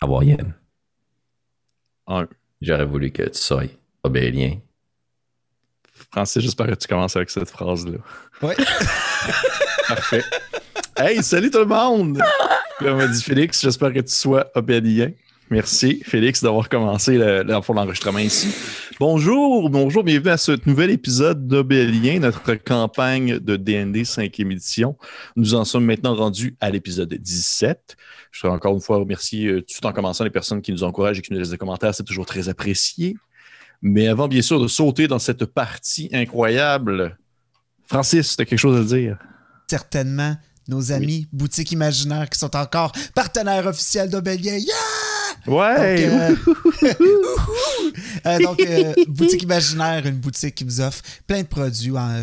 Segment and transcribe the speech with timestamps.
[0.00, 0.54] Hawaïenne.
[2.06, 2.26] Un.
[2.60, 3.64] J'aurais voulu que tu sois
[4.02, 4.58] obélien.
[6.12, 7.98] Francis, j'espère que tu commences avec cette phrase-là.
[8.42, 8.54] Oui.
[9.88, 10.24] Parfait.
[10.96, 12.20] Hey, salut tout le monde!
[12.78, 15.12] Comme m'a dit Félix, j'espère que tu sois obélien.
[15.50, 18.48] Merci, Félix, d'avoir commencé le- le- l'enregistrement ici.
[18.98, 24.96] Bonjour, bonjour, bienvenue à ce nouvel épisode d'Obélien, notre campagne de DND 5e édition.
[25.36, 27.96] Nous en sommes maintenant rendus à l'épisode 17.
[28.32, 31.18] Je voudrais encore une fois remercier euh, tout en commençant les personnes qui nous encouragent
[31.18, 33.16] et qui nous laissent des commentaires, c'est toujours très apprécié.
[33.82, 37.18] Mais avant, bien sûr, de sauter dans cette partie incroyable,
[37.86, 39.18] Francis, tu as quelque chose à dire?
[39.68, 40.36] Certainement,
[40.68, 44.56] nos amis Boutique Imaginaire qui sont encore partenaires officiels d'Obélien.
[44.56, 44.74] Yeah!
[45.46, 46.06] Ouais!
[46.08, 46.12] Donc,
[46.82, 46.94] euh,
[48.26, 52.22] euh, donc, euh, Boutique Imaginaire, une boutique qui vous offre plein de produits en-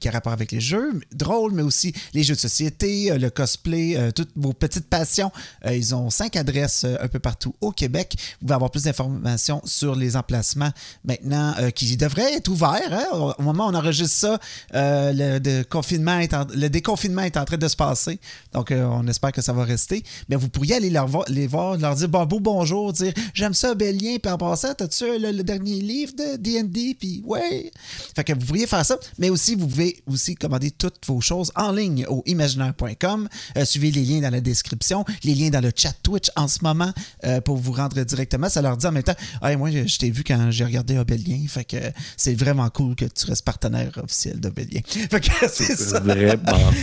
[0.00, 3.30] qui a rapport avec les jeux, drôles, mais aussi les jeux de société, euh, le
[3.30, 5.30] cosplay, euh, toutes vos petites passions.
[5.66, 8.14] Euh, ils ont cinq adresses euh, un peu partout au Québec.
[8.40, 10.70] Vous pouvez avoir plus d'informations sur les emplacements
[11.04, 12.92] maintenant euh, qui devraient être ouverts.
[12.92, 13.06] hein.
[13.12, 14.38] Au au moment où on enregistre ça,
[14.74, 18.18] euh, le, de confinement est en- le déconfinement est en train de se passer.
[18.52, 20.02] Donc, euh, on espère que ça va rester.
[20.28, 23.54] Mais vous pourriez aller leur vo- les voir, leur dire bon, beau bonjour, dire j'aime
[23.54, 27.70] ça, Bélien, puis en passant, t'as-tu le, le dernier livre de D&D, puis ouais.
[28.14, 31.52] Fait que vous pourriez faire ça, mais aussi, vous pouvez aussi commander toutes vos choses
[31.56, 33.28] en ligne au imaginaire.com.
[33.56, 36.58] Euh, suivez les liens dans la description, les liens dans le chat Twitch en ce
[36.62, 36.92] moment
[37.24, 38.48] euh, pour vous rendre directement.
[38.48, 40.98] Ça leur dit en même temps, hey, moi, je, je t'ai vu quand j'ai regardé
[40.98, 41.76] Obélien, fait que
[42.16, 44.80] c'est vraiment cool que tu restes partenaire officiel d'Obélien.
[45.10, 46.00] Fait que c'est ça.
[46.00, 46.36] Vraiment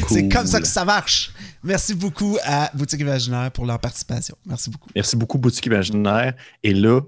[0.07, 0.09] cool.
[0.09, 1.33] C'est comme ça que ça marche.
[1.63, 4.35] Merci beaucoup à Boutique Imaginaire pour leur participation.
[4.45, 4.89] Merci beaucoup.
[4.95, 6.33] Merci beaucoup, Boutique Imaginaire.
[6.63, 7.01] Et là,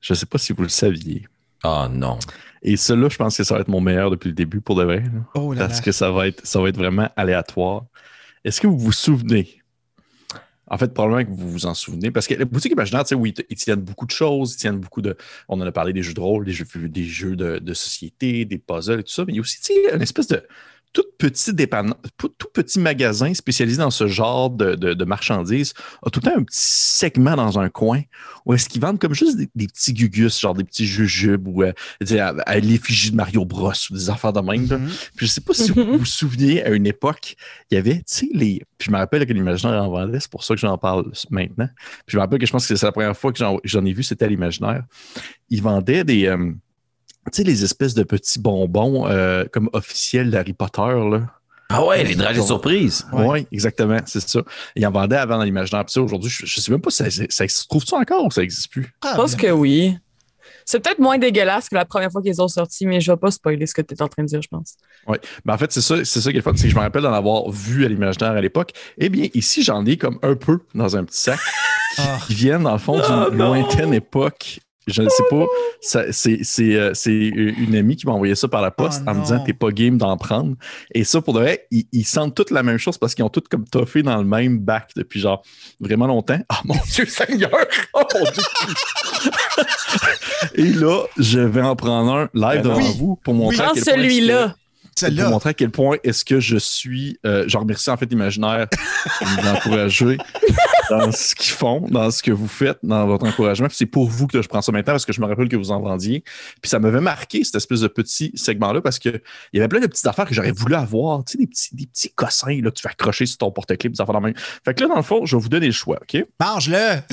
[0.00, 1.26] je ne sais pas si vous le saviez.
[1.62, 2.18] Ah non.
[2.62, 4.84] Et celui-là, je pense que ça va être mon meilleur depuis le début pour de
[4.84, 5.00] vrai.
[5.00, 5.10] là.
[5.34, 5.84] Oh là parce là.
[5.84, 7.84] que ça va, être, ça va être vraiment aléatoire.
[8.44, 9.62] Est-ce que vous vous souvenez?
[10.70, 12.10] En fait, probablement que vous vous en souvenez.
[12.10, 14.78] Parce que la boutique imaginaire, tu sais, oui, ils tiennent beaucoup de choses, ils tiennent
[14.78, 15.16] beaucoup de.
[15.48, 18.44] On en a parlé des jeux de rôle, des jeux, des jeux de, de société,
[18.44, 19.24] des puzzles et tout ça.
[19.24, 20.42] Mais il y a aussi, tu sais, une espèce de
[20.92, 25.74] tout petit dépann- tout tout petit magasin spécialisé dans ce genre de, de- de marchandises
[26.04, 28.00] a tout le temps un petit segment dans un coin
[28.46, 31.62] où est-ce qu'ils vendent comme juste des, des petits gugus, genre des petits jujubes ou
[31.62, 31.72] euh,
[32.18, 34.66] à, à l'effigie de Mario Bros ou des affaires de même.
[34.68, 34.78] là.
[34.78, 34.88] Mhm.
[35.16, 37.36] Puis je sais pas si vous vous souvenez, à une époque,
[37.70, 38.62] il y avait, tu sais, les.
[38.78, 41.68] Puis je me rappelle que l'imaginaire en vendait, c'est pour ça que j'en parle maintenant.
[42.06, 43.84] Puis je me rappelle que je pense que c'est la première fois que j'en j'en
[43.84, 44.84] ai vu, c'était à l'imaginaire.
[45.50, 46.26] Ils vendaient des.
[46.26, 46.52] euh,
[47.28, 51.22] tu sais, les espèces de petits bonbons euh, comme officiels d'Harry Potter, là.
[51.70, 53.06] Ah ouais, les dragées surprises.
[53.12, 53.26] Ouais.
[53.26, 54.40] Oui, exactement, c'est ça.
[54.74, 55.84] Ils en vendaient avant dans l'imaginaire.
[55.84, 58.30] Puis ça, aujourd'hui, je, je sais même pas si ça, ça, se trouve-tu encore ou
[58.30, 58.90] ça n'existe plus?
[59.04, 59.50] Ah, Je pense bien.
[59.50, 59.98] que oui.
[60.64, 63.30] C'est peut-être moins dégueulasse que la première fois qu'ils ont sorti, mais je vais pas
[63.30, 64.76] spoiler ce que tu es en train de dire, je pense.
[65.06, 65.16] Oui.
[65.44, 66.52] Ben en fait, c'est ça, c'est ça qui est le fun.
[66.56, 68.72] C'est que je me rappelle d'en avoir vu à l'imaginaire à l'époque.
[68.96, 71.38] Eh bien, ici, j'en ai comme un peu dans un petit sac
[71.98, 72.18] Ah.
[72.26, 74.60] qui viennent, dans le fond, d'une Oh lointaine époque.
[74.88, 75.44] Je ne sais pas.
[75.80, 79.20] C'est euh, c'est une amie qui m'a envoyé ça par la poste Oh en me
[79.22, 79.44] disant.
[79.44, 80.56] T'es pas game d'en prendre.
[80.94, 83.28] Et ça, pour de vrai, ils, ils sentent toutes la même chose parce qu'ils ont
[83.28, 85.42] toutes comme toffé dans le même bac depuis genre
[85.80, 86.40] vraiment longtemps.
[86.48, 87.50] Ah mon Dieu Seigneur!
[87.94, 88.42] Oh mon Dieu!
[90.54, 92.94] Et là, je vais en prendre un live devant Oui.
[92.98, 94.08] vous pour montrer à Prends quel point est-ce que-
[94.96, 95.22] celui-là.
[95.22, 97.18] pour montrer à quel point est-ce que je suis.
[97.26, 98.66] Euh, je remercie en fait l'imaginaire
[99.20, 100.18] de nous encourager
[100.90, 103.68] dans ce qu'ils font, dans ce que vous faites, dans votre encouragement.
[103.68, 105.56] Puis c'est pour vous que je prends ça maintenant parce que je me rappelle que
[105.56, 106.22] vous en vendiez.
[106.62, 109.20] Puis ça m'avait marqué cette espèce de petit segment-là parce qu'il
[109.52, 111.24] y avait plein de petites affaires que j'aurais voulu avoir.
[111.24, 113.90] Tu sais, des petits, des petits cossins là, que tu fais accrocher sur ton porte-clés,
[113.90, 114.34] des affaires de même.
[114.64, 116.24] Fait que là, dans le fond, je vais vous donner le choix, OK?
[116.40, 116.96] Mange-le.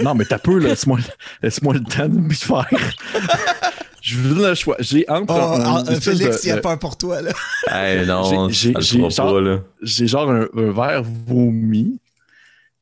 [0.00, 0.68] Non, mais t'as peu, là.
[0.68, 0.98] Laisse-moi
[1.42, 2.68] laisse-moi le temps de me faire.
[4.00, 4.76] Je vous donne le choix.
[4.78, 5.34] J'ai entre.
[5.34, 7.20] Oh, un- ah, espèce Félix, il a de- peur pour toi.
[7.20, 7.32] Là.
[7.74, 9.58] Eh non, J'ai- genre- pas, là.
[9.82, 11.98] j'ai genre un, un verre vomi.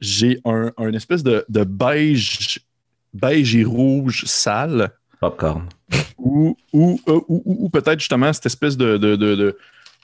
[0.01, 2.59] J'ai un, un espèce de, de beige,
[3.15, 4.91] beige et rouge sale.
[5.21, 5.69] Popcorn.
[6.19, 9.56] Ou, ou, euh, ou, ou- ou peut-être justement cette espèce de, de, de,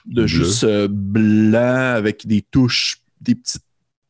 [0.07, 3.63] de, juste euh, blanc avec des touches, des petites.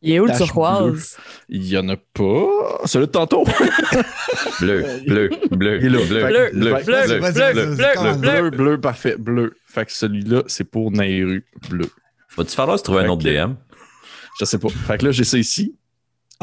[0.04, 1.16] Il est où le turquoise?
[1.48, 2.80] Il y en a pas.
[2.86, 3.44] Celui de tantôt.
[4.60, 5.98] Bleu, bleu, bleu, Il est là.
[6.06, 8.18] bleu, bleu, bleu, bleu, bleu, bleu, bleu, commence.
[8.18, 8.40] bleu.
[8.40, 9.54] bleu, bleu, parfait, bleu.
[9.66, 11.86] Fait que celui-là, c'est pour Nairu, bleu.
[12.36, 13.54] Va-tu falloir se trouver un autre que- DM?
[14.40, 14.68] Je sais pas.
[14.70, 15.74] Fait que là, j'ai ça ici.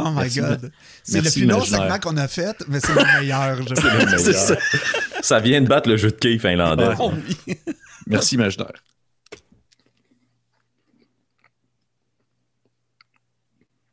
[0.01, 0.71] Oh my Merci, God.
[1.03, 3.61] C'est le plus long segment qu'on a fait, mais c'est le meilleur.
[3.67, 4.53] Je C'est le C'est ça.
[4.53, 5.23] meilleur.
[5.23, 6.89] Ça vient de battre le jeu de quilles finlandais.
[6.99, 7.11] Oh
[7.47, 7.57] oui.
[8.07, 8.71] Merci, imaginaire.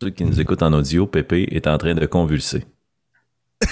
[0.02, 2.64] Ceux qui nous écoutent en audio, Pépé est en train de convulser.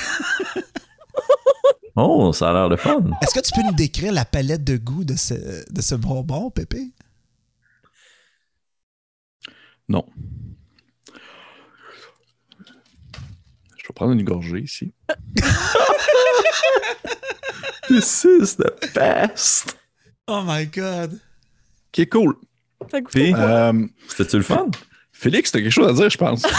[1.97, 3.05] oh, ça a l'air de fun.
[3.23, 5.35] Est-ce que tu peux nous décrire la palette de goût de ce,
[5.71, 6.91] de ce bonbon, Pépé?
[9.89, 10.07] Non.
[13.95, 14.93] Prendre une gorgée ici.
[17.89, 19.77] This is the best.
[20.27, 21.21] Oh my god.
[22.11, 22.35] Cool.
[22.81, 23.41] Goûte Puis, quoi?
[23.41, 24.71] Euh, c'était-tu le fun?
[25.13, 26.43] Félix, t'as quelque chose à dire, je pense.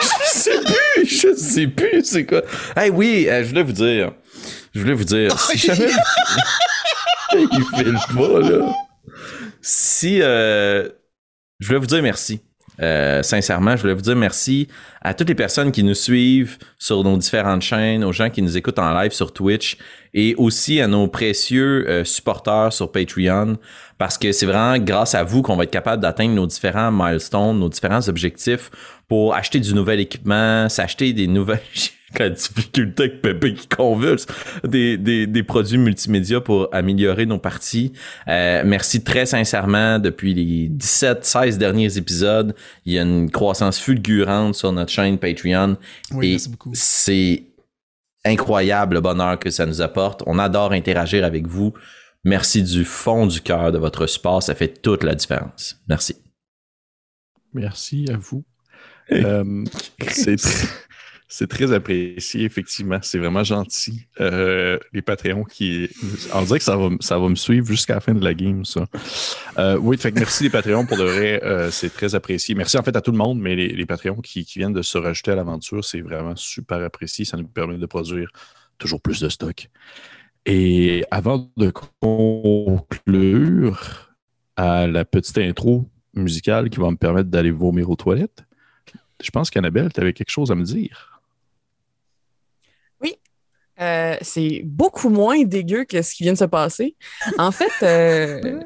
[0.00, 2.42] Je sais plus, je sais plus c'est quoi?
[2.76, 4.12] Hey oui, euh, je voulais vous dire.
[4.74, 5.38] Je voulais vous dire.
[5.38, 5.90] Si jamais.
[7.32, 8.72] Il file pas, là.
[9.60, 10.20] Si.
[10.22, 10.88] euh,
[11.58, 12.40] je voulais vous dire merci.
[12.80, 14.68] Euh, sincèrement, je voulais vous dire merci
[15.02, 18.56] à toutes les personnes qui nous suivent sur nos différentes chaînes, aux gens qui nous
[18.56, 19.76] écoutent en live sur Twitch
[20.14, 23.58] et aussi à nos précieux euh, supporters sur Patreon
[23.98, 27.58] parce que c'est vraiment grâce à vous qu'on va être capable d'atteindre nos différents milestones,
[27.58, 28.70] nos différents objectifs
[29.08, 31.60] pour acheter du nouvel équipement, s'acheter des nouvelles
[32.18, 34.26] la difficulté avec Pépé qui convulse,
[34.64, 37.92] des, des, des produits multimédia pour améliorer nos parties.
[38.28, 39.98] Euh, merci très sincèrement.
[39.98, 42.54] Depuis les 17-16 derniers épisodes,
[42.84, 45.76] il y a une croissance fulgurante sur notre chaîne Patreon.
[46.12, 46.70] Oui, Et merci beaucoup.
[46.74, 47.44] c'est
[48.24, 50.22] incroyable le bonheur que ça nous apporte.
[50.26, 51.72] On adore interagir avec vous.
[52.24, 54.42] Merci du fond du cœur de votre support.
[54.42, 55.80] Ça fait toute la différence.
[55.88, 56.16] Merci.
[57.52, 58.44] Merci à vous.
[59.12, 59.64] Euh,
[60.06, 60.36] c'est
[61.32, 62.98] c'est très apprécié, effectivement.
[63.02, 64.06] C'est vraiment gentil.
[64.20, 65.88] Euh, les Patreons qui.
[66.34, 68.86] On dirait que ça va, me suivre jusqu'à la fin de la game, ça.
[69.56, 71.40] Euh, oui, fait merci les Patreons pour de vrai.
[71.44, 72.56] euh, c'est très apprécié.
[72.56, 74.82] Merci en fait à tout le monde, mais les, les Patreons qui, qui viennent de
[74.82, 77.24] se rajouter à l'aventure, c'est vraiment super apprécié.
[77.24, 78.28] Ça nous permet de produire
[78.78, 79.70] toujours plus de stock.
[80.46, 83.78] Et avant de conclure
[84.56, 88.42] à la petite intro musicale qui va me permettre d'aller vomir aux toilettes,
[89.22, 91.19] je pense qu'Annabelle, tu avais quelque chose à me dire.
[93.80, 96.96] Euh, c'est beaucoup moins dégueu que ce qui vient de se passer.
[97.38, 98.60] En fait, euh,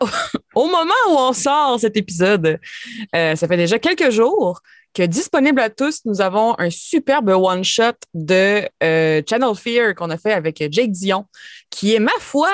[0.54, 2.58] au moment où on sort cet épisode,
[3.14, 4.60] euh, ça fait déjà quelques jours
[4.94, 10.16] que disponible à tous, nous avons un superbe one-shot de euh, Channel Fear qu'on a
[10.16, 11.26] fait avec Jake Dion,
[11.68, 12.48] qui est, ma foi,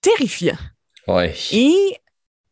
[0.00, 0.58] terrifiant.
[1.06, 1.32] Ouais.
[1.52, 1.96] Et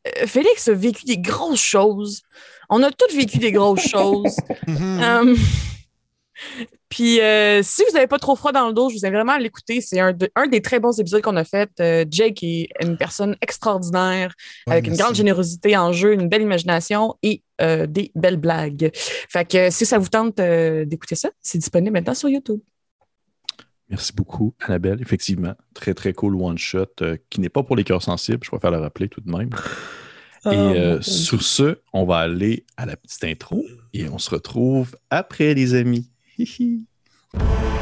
[0.06, 2.22] euh, Félix a vécu des grosses choses.
[2.70, 4.36] On a tous vécu des grosses choses.
[4.68, 5.36] Mhm.
[6.88, 9.32] Puis, euh, si vous n'avez pas trop froid dans le dos, je vous invite vraiment
[9.32, 9.80] à l'écouter.
[9.80, 11.70] C'est un, de- un des très bons épisodes qu'on a fait.
[11.80, 14.34] Euh, Jake est une personne extraordinaire,
[14.66, 18.90] Ouais, avec une grande générosité en jeu, une belle imagination et euh, des belles blagues.
[18.94, 22.60] Fait que si ça vous tente euh, d'écouter ça, c'est disponible maintenant sur YouTube.
[23.90, 24.98] Merci beaucoup, Annabelle.
[25.02, 28.40] Effectivement, très, très cool one-shot euh, qui n'est pas pour les cœurs sensibles.
[28.42, 29.50] Je préfère le rappeler tout de même.
[30.46, 34.30] Ah, et euh, sur ce, on va aller à la petite intro et on se
[34.30, 36.10] retrouve après, les amis.
[36.36, 37.73] Hee hee.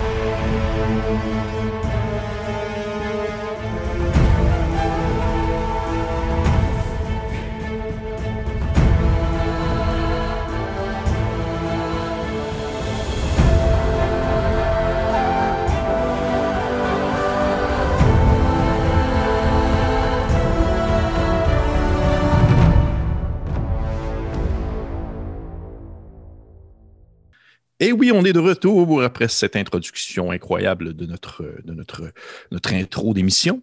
[27.83, 32.13] Et oui, on est de retour après cette introduction incroyable de notre, de notre,
[32.53, 33.61] notre intro d'émission.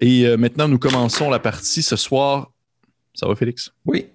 [0.00, 2.52] Et euh, maintenant, nous commençons la partie ce soir.
[3.12, 3.72] Ça va, Félix?
[3.84, 4.06] Oui.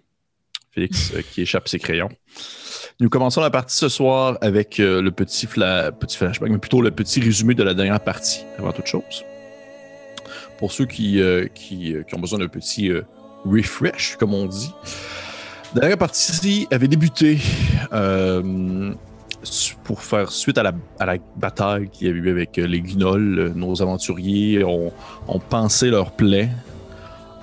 [0.69, 2.07] Félix euh, qui échappe ses crayons.
[3.01, 6.81] Nous commençons la partie ce soir avec euh, le petit, fla- petit flashback, mais plutôt
[6.81, 9.25] le petit résumé de la dernière partie, avant toute chose.
[10.59, 11.19] Pour ceux qui,
[11.53, 12.89] qui, qui ont besoin d'un petit
[13.43, 14.71] refresh, comme on dit.
[15.73, 17.39] La dernière partie avait débuté
[19.83, 22.81] pour faire suite à la, à la bataille qu'il y a eu avec euh, les
[22.81, 23.39] Guignols.
[23.39, 24.91] Euh, Nos aventuriers ont,
[25.27, 26.49] ont pansé leurs plaies,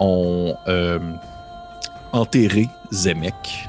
[0.00, 0.98] ont euh,
[2.12, 3.68] enterré Zemek,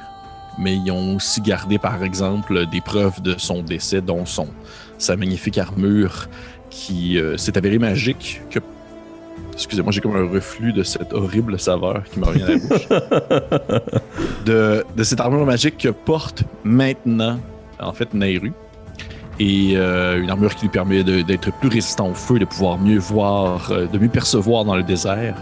[0.60, 4.48] mais ils ont aussi gardé, par exemple, des preuves de son décès, dont son,
[4.98, 6.28] sa magnifique armure
[6.70, 8.42] qui euh, s'est avérée magique.
[8.52, 8.60] Que...
[9.54, 12.88] Excusez-moi, j'ai comme un reflux de cette horrible saveur qui me revient à la bouche.
[14.46, 17.40] de, de cette armure magique que porte maintenant,
[17.80, 18.54] en fait, Nairu.
[19.40, 23.00] Et euh, une armure qui lui permet d'être plus résistant au feu, de pouvoir mieux
[23.00, 25.36] voir, euh, de mieux percevoir dans le désert.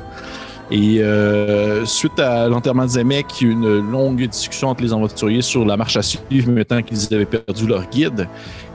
[0.70, 5.78] Et euh, suite à l'enterrement de Zemek, une longue discussion entre les aventuriers sur la
[5.78, 8.28] marche à suivre, maintenant qu'ils avaient perdu leur guide.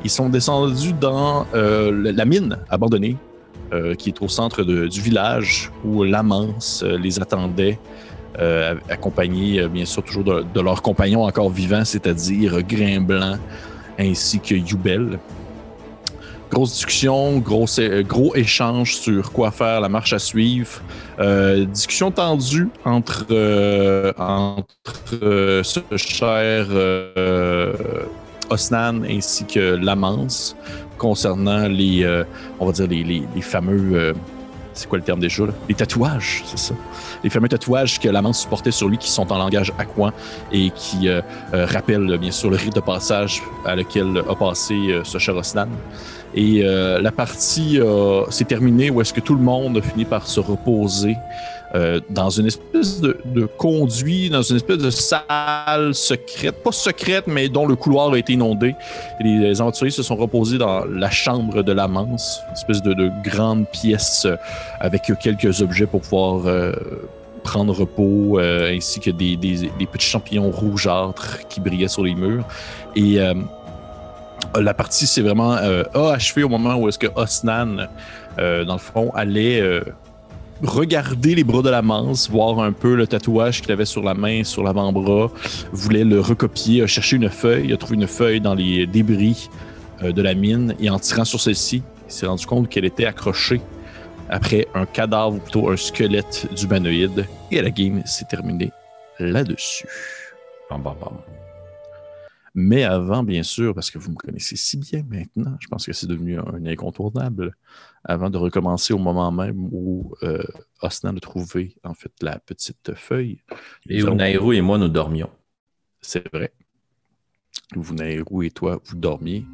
[0.03, 3.17] Ils sont descendus dans la mine abandonnée,
[3.99, 7.79] qui est au centre du village, où l'amance les attendait,
[8.39, 13.37] euh, accompagnés euh, bien sûr toujours de, leurs compagnons encore vivants, c'est-à-dire Grain Blanc
[13.99, 15.19] ainsi que Yubel.
[16.51, 20.83] Grosse discussion, gros, é- gros échange sur quoi faire, la marche à suivre.
[21.19, 24.67] Euh, discussion tendue entre, euh, entre
[25.23, 27.73] euh, ce cher euh,
[28.51, 30.55] Osnan ainsi que Lamance
[30.99, 32.23] concernant les, euh,
[32.61, 34.13] on va dire, les, fameux, euh,
[34.75, 35.53] c'est quoi le terme déjà, là?
[35.69, 36.75] Les tatouages, c'est ça.
[37.23, 40.13] Les fameux tatouages que Lamance supportait sur lui qui sont en langage aquan
[40.51, 41.21] et qui euh,
[41.55, 45.19] euh, rappellent bien sûr le rite de passage à lequel a passé euh, ce.
[46.35, 47.79] Et euh, la partie
[48.31, 51.17] s'est terminée où est-ce que tout le monde a fini par se reposer
[51.75, 53.17] euh, dans une espèce de,
[53.57, 58.35] conduit, dans une espèce de salle secrète, pas secrète, mais dont le couloir a été
[58.35, 58.75] inondé.
[59.21, 62.93] Et les aventuriers se sont reposés dans la chambre de la Mance, une espèce de,
[62.93, 64.37] de grande pièce euh,
[64.81, 66.73] avec quelques objets pour pouvoir euh,
[67.43, 69.37] prendre repos, ainsi que des,
[69.91, 72.45] petits champignons rougeâtres qui brillaient sur les murs.
[72.95, 73.19] Et
[74.55, 75.57] la partie s'est vraiment
[75.95, 77.89] achevée au moment où est-ce que Osnan,
[78.39, 79.83] dans le fond, allait
[80.63, 84.15] regarder les bras de la manse, voir un peu le tatouage qu'il avait sur la
[84.15, 85.31] main, sur l'avant-bras,
[85.73, 89.49] voulait le recopier, a cherché une feuille, a trouvé une feuille dans les débris
[90.03, 93.07] euh, de la mine et en tirant sur celle-ci, il s'est rendu compte qu'elle était
[93.07, 93.61] accrochée
[94.29, 97.27] après un cadavre, ou plutôt un squelette d'humanoïde.
[97.51, 98.71] Et la game s'est terminée
[99.19, 99.87] là-dessus.
[100.71, 101.19] Bam, bam, bam.
[102.55, 105.93] Mais avant, bien sûr, parce que vous me connaissez si bien maintenant, je pense que
[105.93, 107.57] c'est devenu un incontournable.
[108.05, 110.43] Avant de recommencer au moment même où euh,
[110.81, 113.43] Osnan a trouvé en fait la petite feuille.
[113.89, 115.31] Et où allons- Nairo et moi, nous dormions.
[116.01, 116.53] C'est vrai.
[117.77, 119.45] Vous, Nairou et toi, vous dormiez.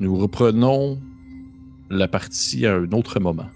[0.00, 0.98] Nous reprenons
[1.90, 3.48] la partie à un autre moment.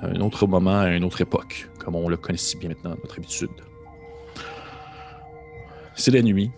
[0.00, 2.90] À un autre moment, à une autre époque, comme on le connaît si bien maintenant,
[2.90, 3.50] notre habitude.
[5.94, 6.50] C'est la nuit.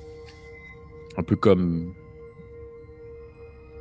[1.16, 1.95] Un peu comme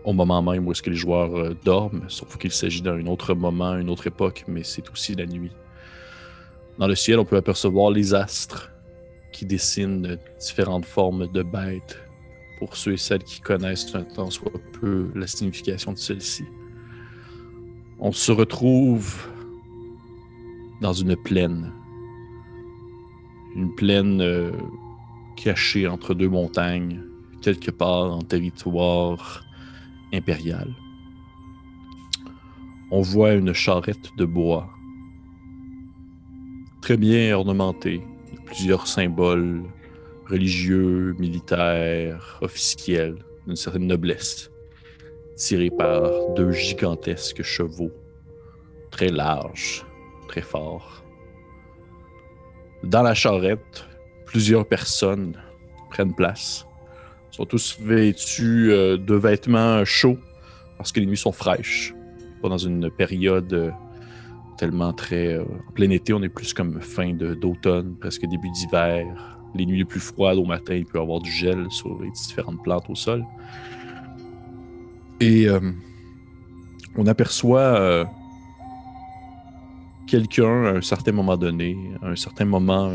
[0.08, 3.34] au moment même où est-ce que les joueurs euh, dorment, sauf qu'il s'agit d'un autre
[3.34, 5.52] moment, une autre époque, mais c'est aussi la nuit.
[6.80, 8.72] Dans le ciel, on peut apercevoir les astres
[9.34, 12.00] qui dessinent différentes formes de bêtes
[12.58, 16.46] pour ceux et celles qui connaissent un tant soit peu la signification de celle-ci.
[18.00, 19.28] On se retrouve
[20.80, 21.74] dans une plaine.
[23.58, 24.54] Une plaine euh,
[25.36, 27.02] cachée entre deux montagnes,
[27.42, 29.44] quelque part en territoire
[30.14, 30.74] impérial.
[32.92, 34.70] On voit une charrette de bois,
[36.82, 38.02] très bien ornementée,
[38.34, 39.64] de plusieurs symboles
[40.30, 44.52] religieux, militaires, officiels, d'une certaine noblesse,
[45.36, 47.92] tirés par deux gigantesques chevaux,
[48.92, 49.86] très larges,
[50.28, 51.04] très forts.
[52.84, 53.88] Dans la charrette,
[54.26, 55.38] plusieurs personnes
[55.90, 56.67] prennent place.
[57.38, 60.17] Sont tous vêtus euh, de vêtements chauds
[60.75, 61.94] parce que les nuits sont fraîches.
[62.41, 63.70] Pas dans une période euh,
[64.58, 65.36] tellement très.
[65.36, 69.06] euh, en plein été, on est plus comme fin d'automne, presque début d'hiver.
[69.53, 72.10] Les nuits les plus froides au matin, il peut y avoir du gel sur les
[72.10, 73.24] différentes plantes au sol.
[75.20, 75.48] Et
[76.96, 78.08] on aperçoit
[80.08, 82.91] quelqu'un à un certain moment donné, à un certain moment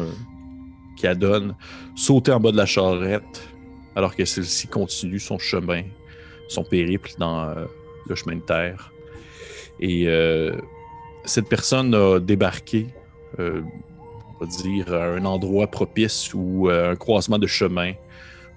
[0.96, 1.54] qui adonne,
[1.94, 3.51] sauter en bas de la charrette
[3.96, 5.82] alors que celle-ci continue son chemin,
[6.48, 7.64] son périple dans euh,
[8.08, 8.92] le chemin de terre.
[9.80, 10.56] Et euh,
[11.24, 12.86] cette personne a débarqué,
[13.38, 13.62] euh,
[14.40, 17.92] on va dire, à un endroit propice ou un croisement de chemin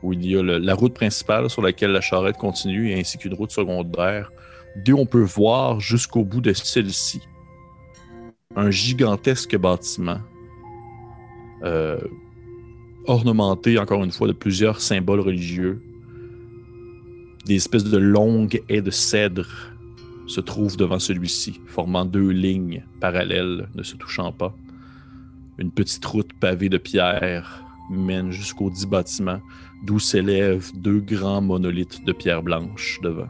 [0.03, 3.51] où il y a la route principale sur laquelle la charrette continue ainsi qu'une route
[3.51, 4.31] secondaire,
[4.75, 7.21] d'où on peut voir jusqu'au bout de celle-ci
[8.55, 10.19] un gigantesque bâtiment
[13.07, 15.81] ornementé encore une fois de plusieurs symboles religieux.
[17.45, 19.47] Des espèces de longues haies de cèdre
[20.27, 24.55] se trouvent devant celui-ci, formant deux lignes parallèles ne se touchant pas.
[25.57, 29.41] Une petite route pavée de pierre mène jusqu'aux dix bâtiments,
[29.83, 33.29] d'où s'élèvent deux grands monolithes de pierre blanche devant.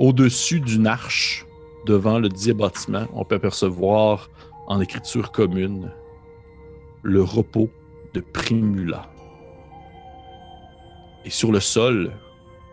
[0.00, 1.46] Au-dessus d'une arche,
[1.86, 4.28] devant le dit bâtiment, on peut apercevoir
[4.66, 5.92] en écriture commune
[7.04, 7.70] le repos
[8.14, 9.08] de Primula.
[11.24, 12.12] Et sur le sol,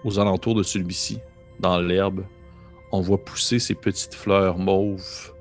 [0.04, 1.20] aux alentours de celui-ci,
[1.60, 2.24] dans l'herbe,
[2.92, 5.34] on voit pousser ces petites fleurs mauves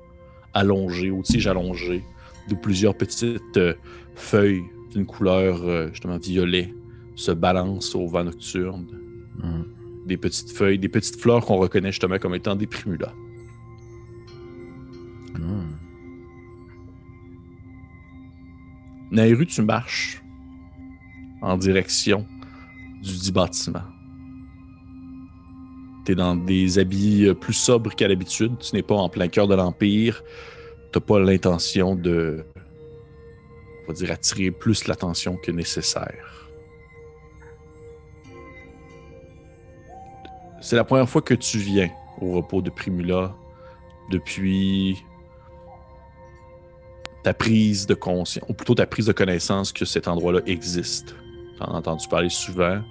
[0.53, 2.03] allongées, aux tiges allongées,
[2.49, 3.73] de plusieurs petites euh,
[4.15, 6.73] feuilles d'une couleur euh, justement violet
[7.15, 8.87] se balancent au vent nocturne.
[9.41, 9.63] Hmm.
[10.05, 13.13] Des petites feuilles, des petites fleurs qu'on reconnaît justement comme étant des primulas.
[19.11, 20.23] Nairu, tu marches
[21.41, 22.25] en direction
[23.01, 23.83] du dit bâtiment.
[26.05, 28.57] Tu dans des habits euh, plus sobres qu'à l'habitude.
[28.59, 30.23] Tu n'es pas en plein cœur de l'Empire.
[30.93, 32.45] Tu pas l'intention de,
[33.83, 36.49] on va dire, attirer plus l'attention que nécessaire.
[40.61, 41.89] C'est la première fois que tu viens
[42.21, 43.35] au repos de Primula
[44.09, 45.03] depuis
[47.23, 51.15] ta prise de conscience, ou plutôt ta prise de connaissance que cet endroit-là existe.
[51.59, 52.81] T'en as entendu parler souvent.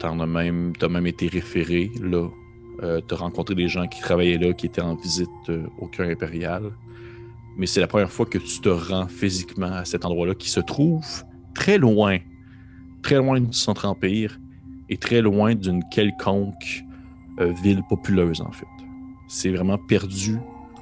[0.00, 2.28] T'en as même, t'as même été référé là.
[2.82, 6.08] Euh, t'as rencontré des gens qui travaillaient là, qui étaient en visite euh, au cœur
[6.08, 6.72] impérial.
[7.56, 10.58] Mais c'est la première fois que tu te rends physiquement à cet endroit-là qui se
[10.58, 11.06] trouve
[11.54, 12.18] très loin,
[13.02, 14.40] très loin du centre empire
[14.88, 16.84] et très loin d'une quelconque
[17.40, 18.66] euh, ville populeuse en fait.
[19.28, 20.38] C'est vraiment perdu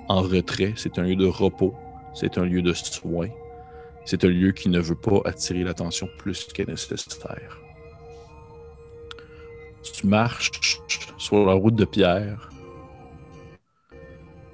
[0.08, 0.72] en retrait.
[0.76, 1.74] C'est un lieu de repos.
[2.14, 3.28] C'est un lieu de soins.
[4.04, 7.59] C'est un lieu qui ne veut pas attirer l'attention plus que nécessaire.
[9.83, 10.81] Tu marches
[11.19, 12.50] sur la route de pierre.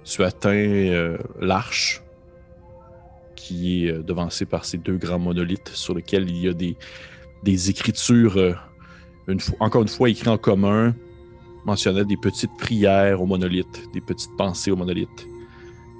[0.05, 2.03] Tu atteins euh, l'arche
[3.37, 7.71] qui est euh, devancée par ces deux grands monolithes sur lesquels il y a des,
[7.71, 8.55] écritures, euh,
[9.61, 10.95] encore une fois écrites en commun,
[11.65, 15.27] mentionnant des petites prières aux monolithes, des petites pensées aux monolithes,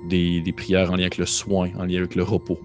[0.07, 2.59] des, prières en lien avec le soin, en lien avec le repos.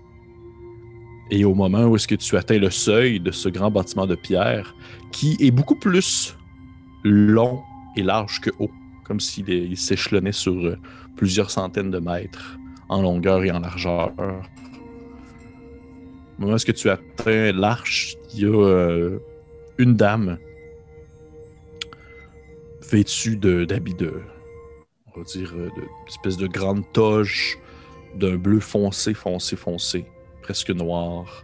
[1.32, 4.16] Et au moment où est-ce que tu atteins le seuil de ce grand bâtiment de
[4.16, 4.76] pierre,
[5.12, 6.36] qui est beaucoup plus
[7.04, 7.62] long
[7.96, 8.72] et large que haut,
[9.04, 10.78] comme s'il s'échelonnait sur euh,
[11.16, 12.58] plusieurs centaines de mètres
[12.90, 14.12] en longueur et en largeur.
[14.18, 14.24] Au
[16.42, 19.20] moment où est-ce que tu atteins l'arche, il y a euh,
[19.78, 20.38] une dame
[22.92, 24.22] vêtue d'habits de,
[25.16, 27.58] on va dire, euh, une espèce de grande toge
[28.16, 30.06] d'un bleu foncé, foncé, foncé,
[30.42, 31.44] presque noir.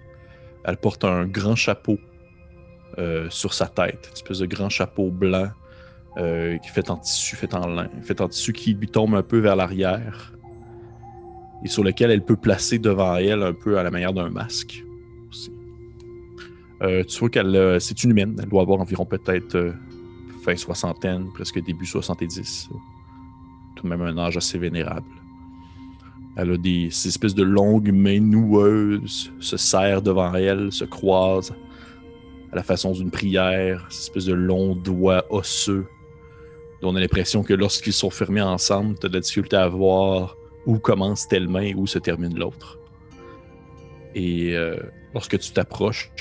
[0.64, 1.98] Elle porte un grand chapeau
[2.98, 5.50] euh, sur sa tête, une espèce de grand chapeau blanc
[6.18, 9.24] euh, qui fait en tissu, fait en lin, fait en tissu qui lui tombe un
[9.24, 10.34] peu vers l'arrière
[11.64, 14.84] et sur lequel elle peut placer devant elle un peu à la manière d'un masque.
[15.30, 15.52] aussi.
[16.82, 19.74] Tu vois qu'elle, c'est une humaine, elle doit avoir environ peut-être
[20.44, 22.70] fin soixantaine, presque début 70.
[23.84, 25.08] Même un âge assez vénérable.
[26.36, 31.56] Elle a des ces espèces de longues mains noueuses, se serrent devant elle, se croisent
[32.52, 35.86] à la façon d'une prière, ces espèces de longs doigts osseux,
[36.82, 39.68] dont on a l'impression que lorsqu'ils sont fermés ensemble, tu as de la difficulté à
[39.68, 42.80] voir où commence telle main et où se termine l'autre.
[44.16, 44.78] Et euh,
[45.14, 46.12] lorsque tu t'approches,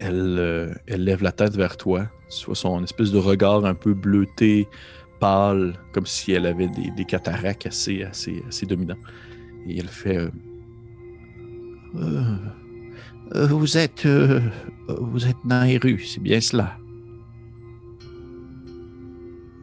[0.00, 2.08] elle, euh, elle lève la tête vers toi.
[2.30, 4.68] Tu vois son espèce de regard un peu bleuté,
[5.20, 8.96] pâle, comme si elle avait des, des cataractes assez, assez, assez dominants.
[9.66, 10.30] Et elle fait euh,
[11.96, 12.36] Euh,
[13.34, 14.04] euh, Vous êtes.
[14.06, 14.40] euh,
[14.88, 16.76] vous êtes Nairu, c'est bien cela.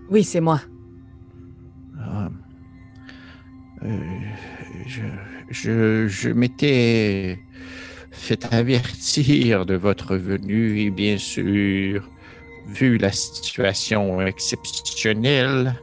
[0.10, 0.62] Oui, c'est moi.
[2.00, 2.30] Ah.
[3.84, 4.00] Euh,
[4.88, 5.02] je
[5.50, 7.40] je, je m'étais
[8.12, 12.10] fait avertir de votre venue et bien sûr,
[12.68, 15.76] vu la situation exceptionnelle,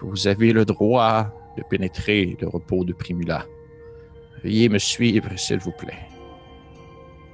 [0.00, 3.46] vous avez le droit de pénétrer le repos de Primula.
[4.42, 6.08] Veuillez me suivre, s'il vous plaît.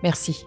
[0.02, 0.46] Merci.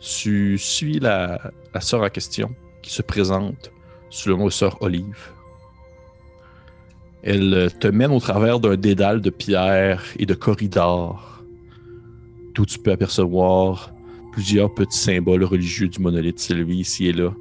[0.00, 3.70] Tu suis la, la sœur en question qui se présente
[4.08, 5.32] sous le nom de sœur Olive.
[7.22, 11.44] Elle te mène au travers d'un dédale de pierres et de corridors,
[12.54, 13.92] d'où tu peux apercevoir
[14.32, 17.32] plusieurs petits symboles religieux du monolithe s'élevés ici et là.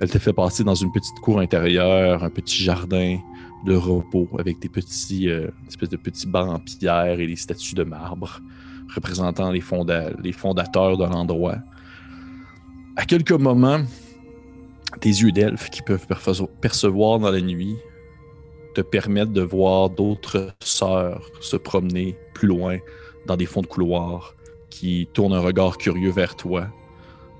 [0.00, 3.18] Elle te fait passer dans une petite cour intérieure, un petit jardin
[3.66, 7.74] de repos avec des petits, euh, espèces de petits bancs en pierre et des statues
[7.74, 8.40] de marbre
[8.94, 9.62] représentant les,
[10.22, 11.58] les fondateurs de l'endroit.
[12.96, 13.80] À quelques moments,
[15.00, 16.06] tes yeux d'elfe qui peuvent
[16.60, 17.76] percevoir dans la nuit
[18.74, 22.78] te permettent de voir d'autres sœurs se promener plus loin
[23.26, 24.34] dans des fonds de couloir
[24.70, 26.66] qui tournent un regard curieux vers toi.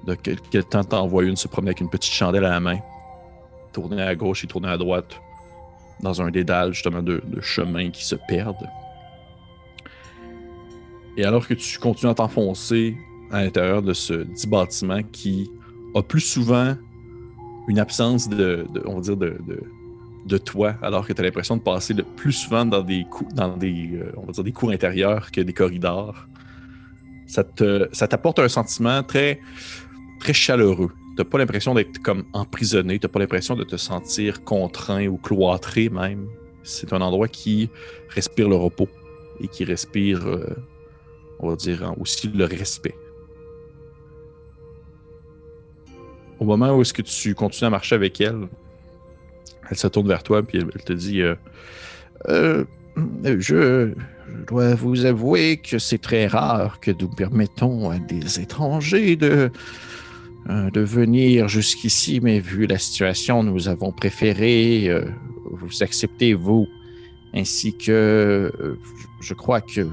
[0.06, 2.60] De quel, quel temps t'en vois une se promener avec une petite chandelle à la
[2.60, 2.78] main,
[3.72, 5.20] tourner à gauche et tourner à droite
[6.00, 8.68] dans un dédale justement de, chemins qui se perdent.
[11.16, 12.96] Et alors que tu continues à t'enfoncer
[13.30, 15.50] à l'intérieur de ce dit bâtiment qui
[15.94, 16.74] a plus souvent
[17.68, 19.16] une absence de, on va dire,
[20.26, 23.28] de toi, alors que tu as l'impression de passer le plus souvent dans des, cou-
[23.34, 26.26] dans des, euh, on va dire des cours intérieurs que des corridors.
[27.30, 29.40] Ça te, ça t'apporte un sentiment très,
[30.18, 30.90] très chaleureux.
[31.16, 35.90] T'as pas l'impression d'être comme emprisonné, t'as pas l'impression de te sentir contraint ou cloîtré
[35.90, 36.26] même.
[36.64, 37.70] C'est un endroit qui
[38.08, 38.88] respire le repos
[39.38, 40.44] et qui respire, euh,
[41.38, 42.96] on va dire, hein, aussi le respect.
[46.40, 48.48] Au moment où est-ce que tu continues à marcher avec elle,
[49.70, 51.36] elle se tourne vers toi elle, elle te dit euh,
[52.28, 52.64] Euh,
[53.24, 53.94] je,
[54.38, 59.50] je dois vous avouer que c'est très rare que nous permettons à des étrangers de
[60.48, 65.04] euh, venir jusqu'ici, mais vu la situation, nous avons préféré euh,
[65.44, 66.66] vous accepter, vous,
[67.34, 68.78] ainsi que euh,
[69.20, 69.86] je crois que,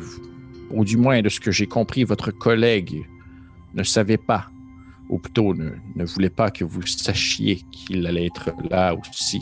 [0.71, 3.05] ou du moins de ce que j'ai compris, votre collègue
[3.73, 4.49] ne savait pas,
[5.09, 9.41] ou plutôt ne voulait pas que vous sachiez qu'il allait être là aussi.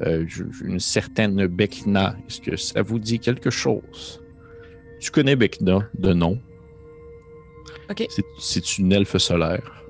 [0.00, 0.26] Euh,
[0.64, 4.20] une certaine Bekna, est-ce que ça vous dit quelque chose?
[5.00, 6.40] Tu connais Bekna de nom?
[7.90, 8.06] OK.
[8.38, 9.84] C'est- une elfe solaire.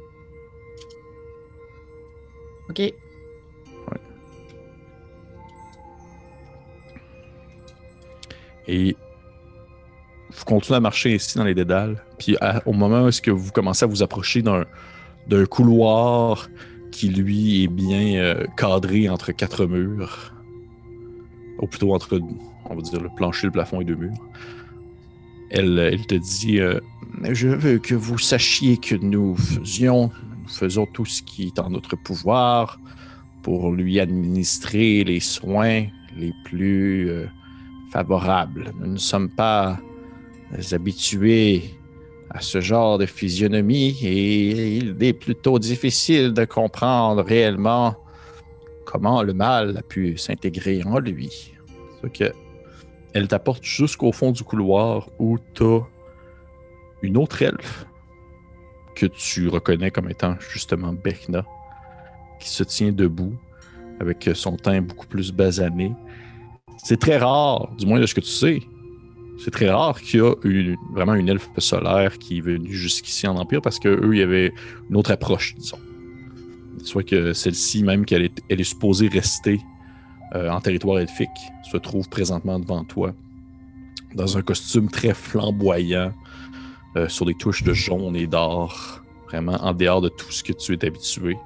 [2.69, 2.93] OK.
[8.69, 8.97] Et
[10.31, 12.03] vous continuez à marcher ici dans les dédales.
[12.19, 14.65] Puis à- au moment où est-ce que vous commencez à vous approcher d'un
[15.29, 16.49] d'un couloir
[16.92, 20.33] qui lui est bien euh, cadré entre quatre murs,
[21.59, 22.20] ou plutôt entre,
[22.66, 24.14] on va dire, le plancher, le plafond et deux murs,
[25.50, 26.78] elle, elle te dit euh,
[27.31, 30.11] Je veux que vous sachiez que nous faisions,
[30.42, 32.78] nous faisons tout ce qui est en notre pouvoir
[33.42, 37.26] pour lui administrer les soins les plus euh,
[37.90, 38.72] favorables.
[38.78, 39.81] Nous ne sommes pas
[40.70, 41.74] habitués
[42.35, 47.97] à ce genre de physionomie et il est plutôt difficile de comprendre réellement
[48.87, 51.53] comment le mal a pu s'intégrer en lui.
[52.01, 52.33] Ce que
[53.14, 55.81] elle t'apporte jusqu'au fond du couloir où tu as
[57.03, 57.85] une autre elfe
[58.95, 61.45] que tu reconnais comme étant justement Bekna,
[62.40, 63.35] qui se tient debout
[64.01, 65.92] avec son teint beaucoup plus basané.
[66.79, 68.61] C'est très rare, du moins de ce que tu sais,
[69.38, 73.27] c'est très rare qu'il y a une- vraiment une elfe solaire qui est venue jusqu'ici
[73.27, 74.53] en Empire parce qu'eux, il y avait
[74.90, 75.79] une autre approche, disons.
[76.85, 79.61] Soit que celle-ci, même qu'elle est, elle est supposée rester
[80.35, 81.29] euh, en territoire elfique,
[81.71, 83.12] se trouve présentement devant toi
[84.14, 86.12] dans un costume très flamboyant,
[86.97, 90.53] euh, sur des touches de jaune et d'or, vraiment en dehors de tout ce que
[90.53, 91.37] tu es habitué.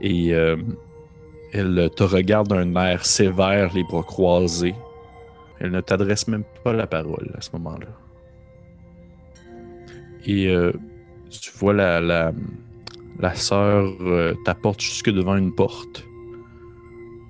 [0.00, 0.56] Et euh,
[1.52, 4.74] elle te regarde d'un air sévère, les bras croisés.
[5.64, 7.88] Elle ne t'adresse même pas la parole à ce moment-là.
[10.26, 10.72] Et euh,
[11.30, 16.04] tu vois la, la, sœur euh, t'apporte jusque devant une porte.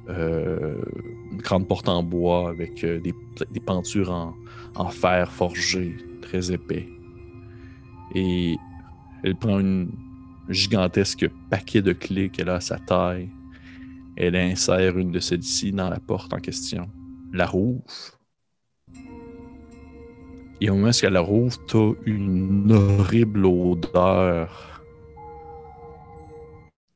[0.09, 0.83] Euh,
[1.31, 3.15] une grande porte en bois avec des,
[3.53, 4.35] des pentures en,
[4.75, 6.89] en fer forgé, très épais.
[8.17, 8.57] Et
[9.23, 9.93] elle prend une
[10.49, 13.29] gigantesque paquet de clés qu'elle a à sa taille.
[14.17, 16.91] Elle insère une de celles-ci dans la porte en question.
[17.33, 17.85] La rouvre.
[20.61, 24.83] Et au moment où elle la rouvre, t'as une horrible odeur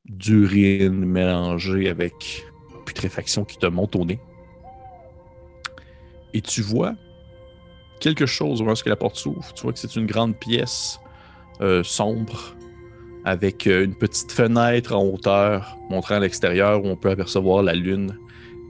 [0.06, 2.44] d'urine mélangée avec
[2.86, 4.20] putréfaction qui te monte au nez.
[6.34, 6.94] Et tu vois
[8.00, 9.52] quelque chose au moment où la porte s'ouvre.
[9.54, 11.00] Tu vois que c'est une grande pièce
[11.60, 12.54] euh, sombre
[13.24, 18.16] avec euh, une petite fenêtre en hauteur montrant l'extérieur où on peut apercevoir la lune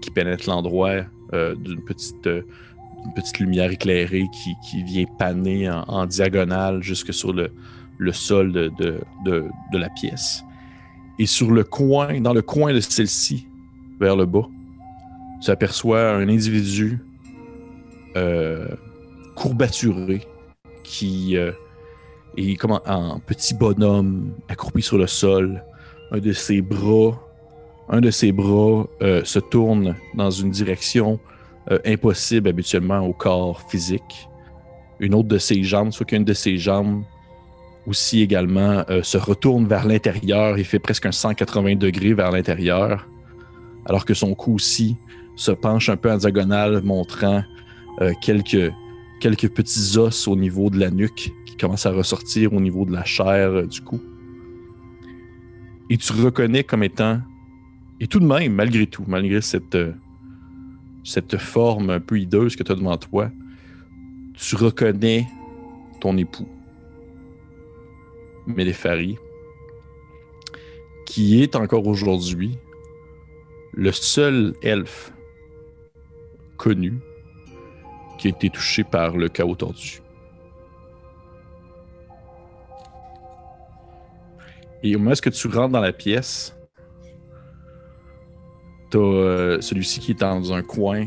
[0.01, 2.29] qui pénètre l'endroit euh, d'une petite,
[3.05, 7.51] une petite lumière éclairée qui, qui vient paner en, diagonale jusque sur le,
[7.99, 10.45] le sol de, de, de- la pièce.
[11.19, 13.47] Et sur le coin, dans le coin de celle-ci,
[14.01, 14.49] vers le bas,
[15.43, 17.01] tu aperçois un individu
[18.17, 18.69] euh,
[19.35, 20.23] courbaturé
[20.85, 21.53] qui euh,
[22.37, 25.63] est comme en petit bonhomme accroupi sur le sol.
[26.11, 27.21] Un de ses bras,
[27.89, 31.21] un de ses bras euh, se tourne dans une direction
[31.71, 34.29] euh, impossible habituellement au corps physique.
[35.01, 37.03] Une autre de ses jambes, soit qu'une de ses jambes
[37.87, 43.07] aussi également euh, se retourne vers l'intérieur et fait presque un 180 degrés vers l'intérieur,
[43.85, 44.97] alors que son cou aussi
[45.37, 47.43] se penche un peu en diagonale, montrant
[48.01, 48.73] euh, quelques,
[49.21, 52.93] quelques petits os au niveau de la nuque qui commencent à ressortir au niveau de
[52.93, 54.01] la chair du cou.
[55.91, 57.21] Et tu reconnais comme étant,
[58.01, 59.77] et tout de même, malgré tout, malgré cette,
[61.05, 63.31] cette forme un peu hideuse que tu as devant toi,
[64.35, 65.27] tu reconnais
[66.01, 66.49] ton époux,
[68.47, 69.17] Mélépharie,
[71.07, 72.59] qui est encore aujourd'hui
[73.73, 75.13] le seul elfe
[76.57, 76.99] connu
[78.19, 80.03] qui a été touché par le chaos tordu.
[84.83, 86.58] Et au moment où tu rentres dans la pièce,
[88.91, 91.07] t'as euh, celui-ci qui est dans un coin.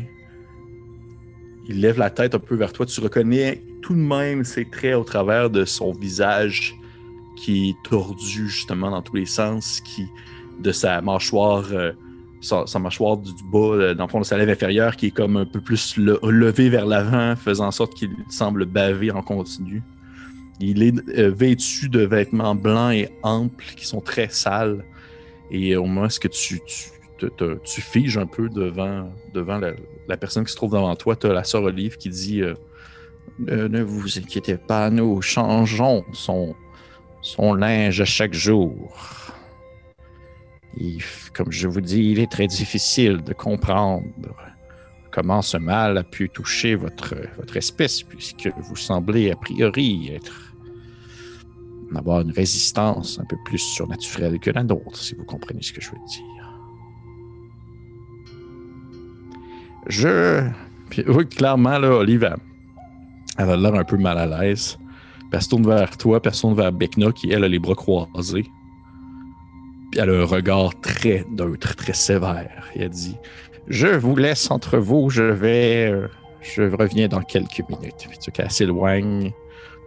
[1.68, 2.86] Il lève la tête un peu vers toi.
[2.86, 6.74] Tu reconnais tout de même ses traits au travers de son visage
[7.36, 10.06] qui est tordu justement dans tous les sens, qui
[10.60, 11.92] de sa mâchoire, euh,
[12.40, 15.36] sa, mâchoire du, bas, euh, dans le fond de sa lèvre inférieure, qui est comme
[15.36, 19.82] un peu plus le- levée vers l'avant, faisant en sorte qu'il semble baver en continu.
[20.60, 24.84] Il est vêtu de vêtements blancs et amples qui sont très sales.
[25.50, 26.60] Et au moment où tu, tu,
[27.64, 31.32] tu figes un peu devant, devant la, personne qui se trouve devant toi, tu as
[31.32, 32.54] la sœur Olive qui dit euh,
[33.38, 36.54] Ne vous inquiétez pas, nous changeons son,
[37.20, 38.92] son linge à chaque jour.
[40.80, 40.98] Et
[41.34, 44.04] comme je vous dis, il est très difficile de comprendre
[45.10, 50.52] comment ce mal a pu toucher votre, votre espèce, puisque vous semblez a priori être
[51.96, 55.80] avoir une résistance un peu plus surnaturelle que la nôtre, si vous comprenez ce que
[55.80, 56.41] je veux dire.
[59.86, 60.48] Je.
[60.90, 62.36] Puis, oui, clairement, là, Olive, elle,
[63.38, 64.78] elle a l'air un peu mal à l'aise.
[65.18, 67.48] Puis elle se tourne vers toi, puis elle se tourne vers Bekna, qui, elle, a
[67.48, 68.46] les bras croisés.
[69.90, 72.68] Puis elle a un regard très neutre, très sévère.
[72.74, 73.16] Et elle dit
[73.68, 75.90] Je vous laisse entre vous, je vais.
[75.90, 76.08] euh,
[76.42, 78.06] je reviens dans quelques minutes.
[78.08, 79.32] Puis tu vois qu'elle s'éloigne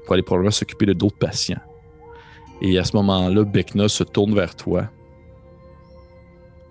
[0.06, 1.60] pour aller probablement s'occuper de d'autres patients.
[2.62, 4.86] Et à ce moment-là, Bekna se tourne vers toi.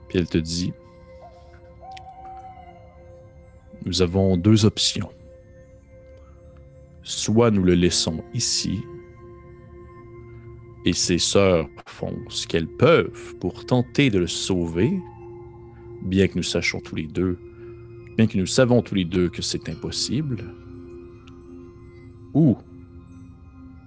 [0.08, 0.72] Puis elle te dit
[3.84, 5.10] Nous avons deux options.
[7.02, 8.80] Soit nous le laissons ici,
[10.86, 15.00] et ses sœurs font ce qu'elles peuvent pour tenter de le sauver,
[16.02, 17.38] bien que nous sachions tous les deux,
[18.16, 20.44] bien que nous savons tous les deux que c'est impossible,
[22.34, 22.56] ou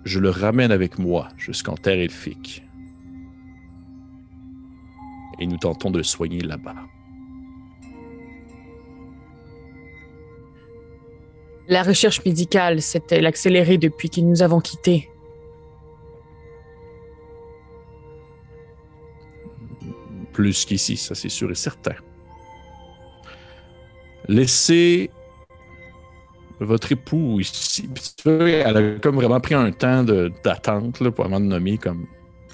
[0.05, 2.63] je le ramène avec moi jusqu'en terre elfique.
[5.39, 6.87] Et nous tentons de le soigner là-bas.
[11.69, 15.09] La recherche médicale s'est-elle accélérée depuis que nous avons quitté
[20.31, 21.95] Plus qu'ici, ça c'est sûr et certain.
[24.27, 25.09] Laissez
[26.59, 27.89] votre époux ici.
[28.25, 32.05] Elle a comme vraiment pris un temps d'attente pour avant nommer comme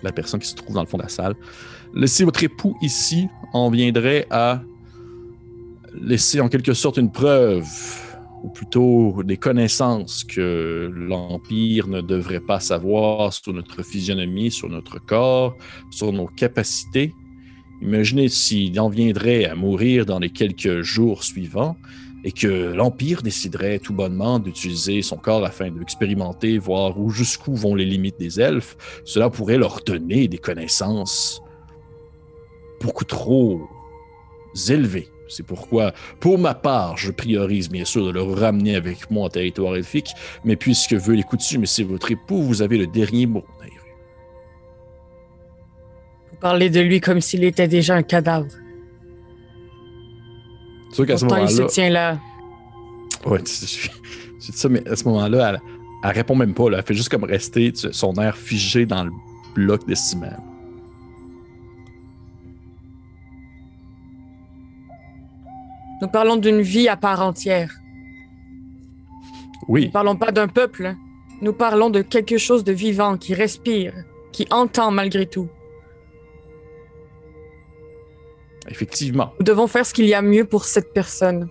[0.02, 1.36] la personne qui se trouve dans le fond de la salle.
[1.94, 4.62] Laissez votre époux ici en viendrait à
[5.94, 7.66] laisser en quelque sorte une preuve,
[8.44, 15.00] ou plutôt des connaissances que l'Empire ne devrait pas savoir sur notre physionomie, sur notre
[15.00, 15.56] corps,
[15.90, 17.14] sur nos capacités.
[17.82, 21.78] Imaginez s'il en viendrait à mourir dans les quelques jours suivants
[22.26, 27.76] et que l'Empire déciderait tout bonnement d'utiliser son corps afin d'expérimenter, voir où jusqu'où vont
[27.76, 28.78] les limites des elfes.
[29.06, 31.42] Cela pourrait leur donner des connaissances
[32.82, 33.62] beaucoup trop
[34.70, 35.13] élevées.
[35.30, 39.30] C'est pourquoi, pour ma part, je priorise bien sûr de le ramener avec moi en
[39.30, 40.12] territoire elfique,
[40.44, 43.44] mais puisque veut les coutumes et c'est votre époux, vous avez le dernier mot.
[43.62, 43.74] Nairu.
[46.32, 48.48] Vous parlez de lui comme s'il était déjà un cadavre.
[50.92, 52.20] Sûr qu'à ce Pourtant, il se moment-là, tient là.
[53.26, 53.90] Ouais, tu-
[54.40, 55.62] ça, mais à ce moment-là, elle,
[56.04, 56.70] elle répond même pas.
[56.70, 56.80] Là.
[56.80, 59.12] Elle fait juste comme rester son air figé dans le
[59.56, 60.28] bloc de ciment.
[66.04, 67.72] Nous parlons d'une vie à part entière.
[69.70, 70.88] Oui, Nous parlons pas d'un peuple.
[70.88, 70.98] hein.
[71.42, 73.94] Nous parlons de quelque chose de vivant qui respire,
[74.34, 75.48] qui entend malgré tout.
[78.70, 79.32] effectivement.
[79.40, 81.48] Nous devons faire ce qu'il y a mieux pour cette personne.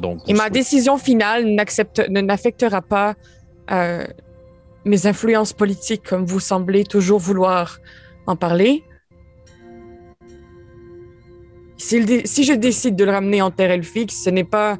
[0.00, 3.14] Donc, Et ma décision finale ne- n'affectera pas
[3.70, 4.04] euh,
[4.84, 7.78] mes influences politiques comme vous semblez toujours vouloir
[8.26, 8.82] en parler.
[11.78, 14.78] Si je décide de le ramener en terre elfique, ce n'est pas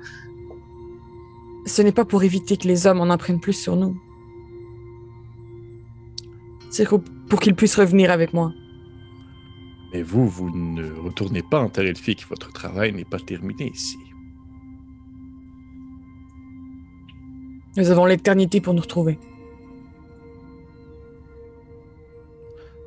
[1.64, 3.96] ce n'est pas pour éviter que les hommes en apprennent plus sur nous.
[6.70, 8.52] C'est pour pour qu'il puisse revenir avec moi.
[9.92, 12.26] Mais vous, vous ne retournez pas en terre elfique.
[12.28, 13.98] Votre travail n'est pas terminé ici.
[17.76, 19.18] Nous avons l'éternité pour nous retrouver.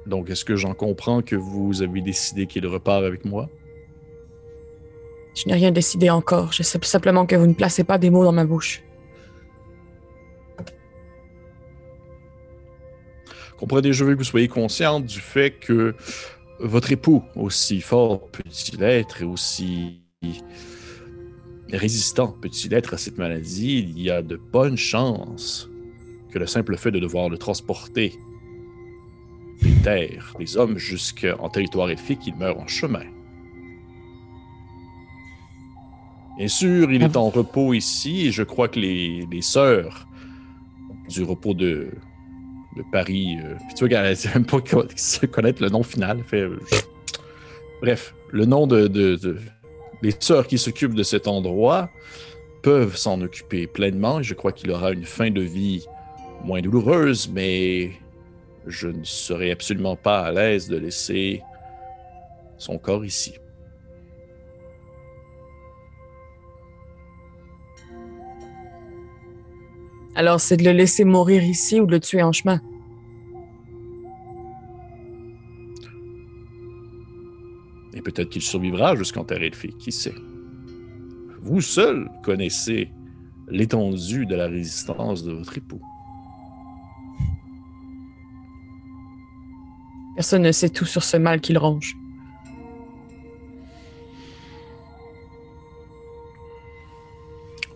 [0.05, 3.49] Donc, est-ce que j'en comprends que vous avez décidé qu'il repart avec moi?
[5.33, 6.51] Je n'ai rien décidé encore.
[6.51, 8.83] Je sais simplement que vous ne placez pas des mots dans ma bouche.
[13.57, 15.95] Comprenez, je veux que vous soyez consciente du fait que
[16.59, 20.01] votre époux, aussi fort peut-il être et aussi
[21.71, 25.69] résistant peut-il être à cette maladie, il y a de bonnes chances
[26.31, 28.13] que le simple fait de devoir le transporter
[29.61, 33.05] des terres, des hommes jusqu'en territoire elfique, il meurt en chemin.
[36.41, 40.07] Bien sûr, il est en repos ici et je crois que les, les sœurs
[41.07, 41.91] du repos de,
[42.75, 43.37] de Paris.
[43.45, 44.57] euh, puis tu vois qu'elle même pas
[44.95, 46.23] se connaître le nom final.
[46.23, 46.57] Fait, euh,
[47.79, 49.37] Bref, le nom de, de- de-
[50.01, 51.91] des sœurs qui s'occupent de cet endroit
[52.63, 55.85] peuvent s'en occuper pleinement et je crois qu'il aura une fin de vie
[56.43, 57.91] moins douloureuse, mais
[58.65, 61.43] je ne serais absolument pas à l'aise de laisser
[62.57, 63.35] son corps ici.
[70.15, 72.59] Alors, c'est de le laisser mourir ici ou de le tuer en chemin?
[77.93, 80.13] Et peut-être qu'il survivra jusqu'en terre elfique, qui sait?
[81.41, 82.89] Vous seul connaissez
[83.47, 85.81] l'étendue de la résistance de votre époux.
[90.15, 91.95] Personne ne sait tout sur ce mal qu'il ronge.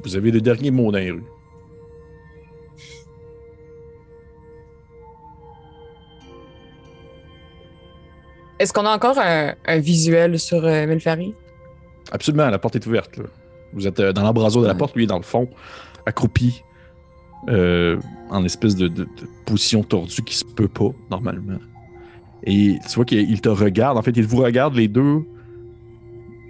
[0.04, 1.24] Vous avez le dernier mot dans les rues.
[8.60, 11.34] Est-ce qu'on a encore un, un visuel sur euh, Melfari?
[12.12, 13.18] Absolument, la porte est ouverte.
[13.18, 13.26] là.
[13.74, 14.78] Vous êtes euh, dans l'embrasure de la Ouais.
[14.80, 15.50] porte, lui est dans le fond,
[16.06, 16.62] accroupi,
[17.50, 17.98] euh,
[18.30, 19.10] en espèce de, de- de
[19.46, 21.58] position tordue qui se peut pas, normalement.
[22.44, 25.24] Et tu vois qu'il il te regarde, en fait, il vous regarde les deux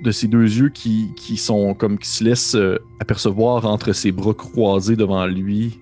[0.03, 4.11] de ses deux yeux qui, qui sont comme qui se laissent euh, apercevoir entre ses
[4.11, 5.79] bras croisés devant lui,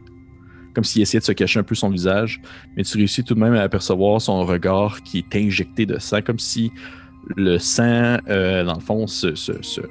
[0.73, 2.41] comme s'il essayait de se cacher un peu son visage.
[2.75, 6.21] Mais tu réussis tout de même à apercevoir son regard qui est injecté de sang,
[6.21, 6.71] comme si
[7.35, 9.81] le sang, euh, dans le fond, se, se, se,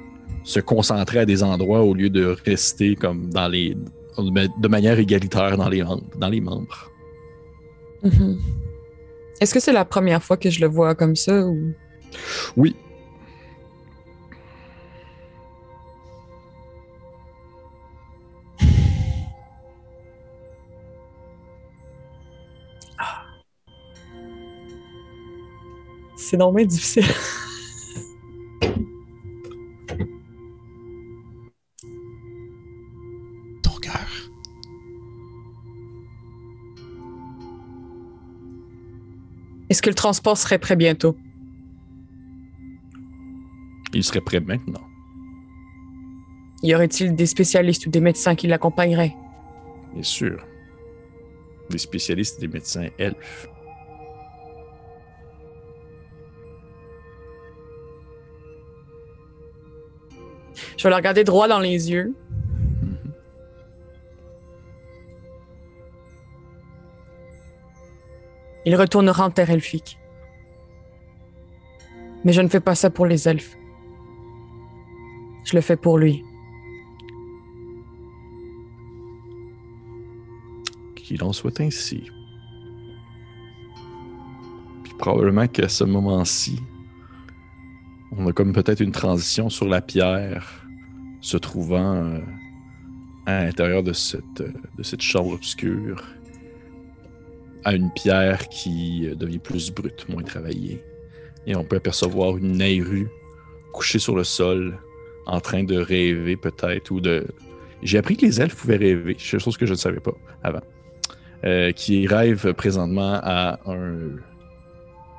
[0.43, 3.75] se concentrait à des endroits au lieu de rester comme dans les
[4.17, 6.03] de manière égalitaire dans les membres.
[6.17, 6.91] Dans les membres.
[8.03, 8.37] Mhm.
[9.41, 11.73] Est-ce que c'est la première fois que je le vois comme ça ou?
[12.55, 12.75] Oui.
[26.23, 27.03] C'est normalement difficile?
[33.61, 34.07] Ton cœur.
[39.69, 41.17] Est-ce que le transport serait prêt bientôt?
[43.93, 44.81] Il serait prêt maintenant.
[46.63, 49.15] Y aurait-il des spécialistes ou des médecins qui l'accompagneraient?
[49.93, 50.47] Bien sûr.
[51.69, 53.47] Des spécialistes et des médecins elfes.
[60.77, 62.15] Je vais le regarder droit dans les yeux.
[68.65, 69.99] Il retournera en terre elfique.
[72.23, 73.57] Mais je ne fais pas ça pour les elfes.
[75.43, 76.23] Je le fais pour lui.
[80.95, 82.03] Qu'il en soit ainsi.
[84.83, 86.61] Puis probablement qu'à ce moment-ci,
[88.17, 90.65] on a comme peut-être une transition sur la pierre
[91.21, 92.19] se trouvant euh,
[93.25, 96.03] à l'intérieur de cette, euh, de chambre obscure
[97.63, 100.83] à une pierre qui euh, devient plus brute, moins travaillée.
[101.47, 103.07] Et on peut apercevoir une Nairu
[103.71, 104.77] couchée sur le sol,
[105.25, 107.25] en train de rêver peut-être, ou de...
[107.81, 110.61] J'ai appris que les elfes pouvaient rêver, chose que je ne savais pas avant.
[111.75, 114.15] Qui rêve présentement à un...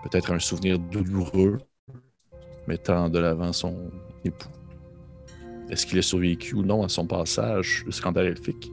[0.05, 1.59] peut-être un souvenir douloureux,
[2.67, 3.91] mettant de l'avant son
[4.25, 4.49] époux.
[5.71, 8.71] Est-ce qu'il a survécu ou non à son passage, le scandale elfique?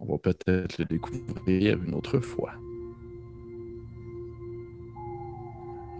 [0.00, 2.52] On va peut-être le découvrir une autre fois.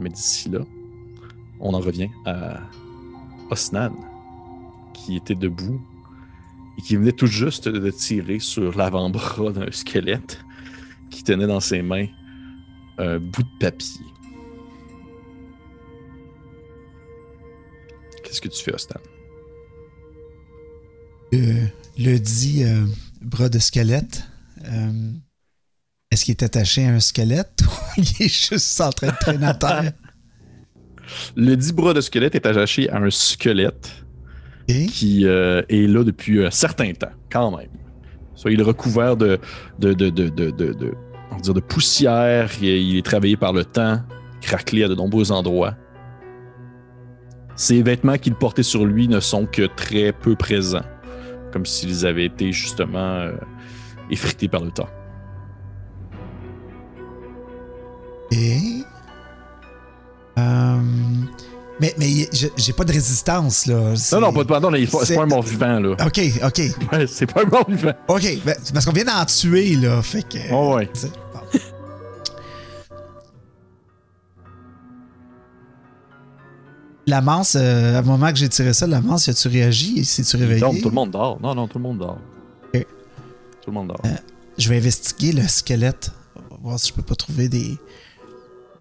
[0.01, 0.61] Mais d'ici là,
[1.61, 2.61] on en revient à
[3.51, 3.95] Osnan,
[4.93, 5.81] qui était debout
[6.79, 10.45] et qui venait tout juste de tirer sur l'avant-bras d'un squelette
[11.11, 12.07] qui tenait dans ses mains
[12.99, 14.05] un bout de papier.
[18.27, 19.01] Qu'est-ce que tu fais, Osnan?
[21.33, 21.67] Le,
[21.99, 22.85] le dit euh,
[23.21, 24.25] bras de squelette.
[24.67, 25.13] euh,
[26.11, 29.47] Est-ce qu'il est attaché à un squelette ou il est juste en train de traîner
[29.47, 29.93] à terre?
[31.37, 33.93] Le dit bras de squelette est attaché à un squelette
[34.67, 37.71] Et qui euh, est là depuis un certain temps, quand même.
[38.35, 39.39] Soit il est recouvert de,
[39.79, 40.95] de, de, de, de, de- de-
[41.31, 44.03] on va dire de poussière, il est travaillé par le temps,
[44.41, 45.77] craquelé à de nombreux endroits.
[47.57, 50.85] Ses vêtements qu'il portait sur lui ne sont que très peu présents,
[51.53, 53.33] comme s'ils avaient été justement euh,
[54.11, 54.89] effrités par le temps.
[58.31, 58.59] Et.
[60.39, 60.79] Euh,
[61.81, 62.07] mais mais
[62.57, 63.95] j'ai pas de résistance, là.
[64.13, 65.97] Non, non, pas de pardon, c'est pas un mort-vivant, là.
[66.05, 66.61] Ok, ok.
[66.93, 67.93] Ouais, c'est pas un mort-vivant.
[68.09, 70.03] Ok, ben, parce qu'on vient d'en tuer, là.
[70.03, 70.39] Fait que.
[70.53, 70.91] Oh, ouais.
[77.09, 80.05] La manse, euh, à un moment que j'ai tiré ça, la manse, as-tu réagi?
[80.05, 80.61] Si-tu réveillé?
[80.61, 81.41] Donc, tout le monde dort.
[81.41, 82.19] Non, non, tout le monde dort.
[82.73, 84.01] Tout le monde dort.
[84.05, 84.11] Euh,
[84.59, 86.11] Je vais investiguer le squelette.
[86.63, 87.77] Voir si je peux pas trouver des,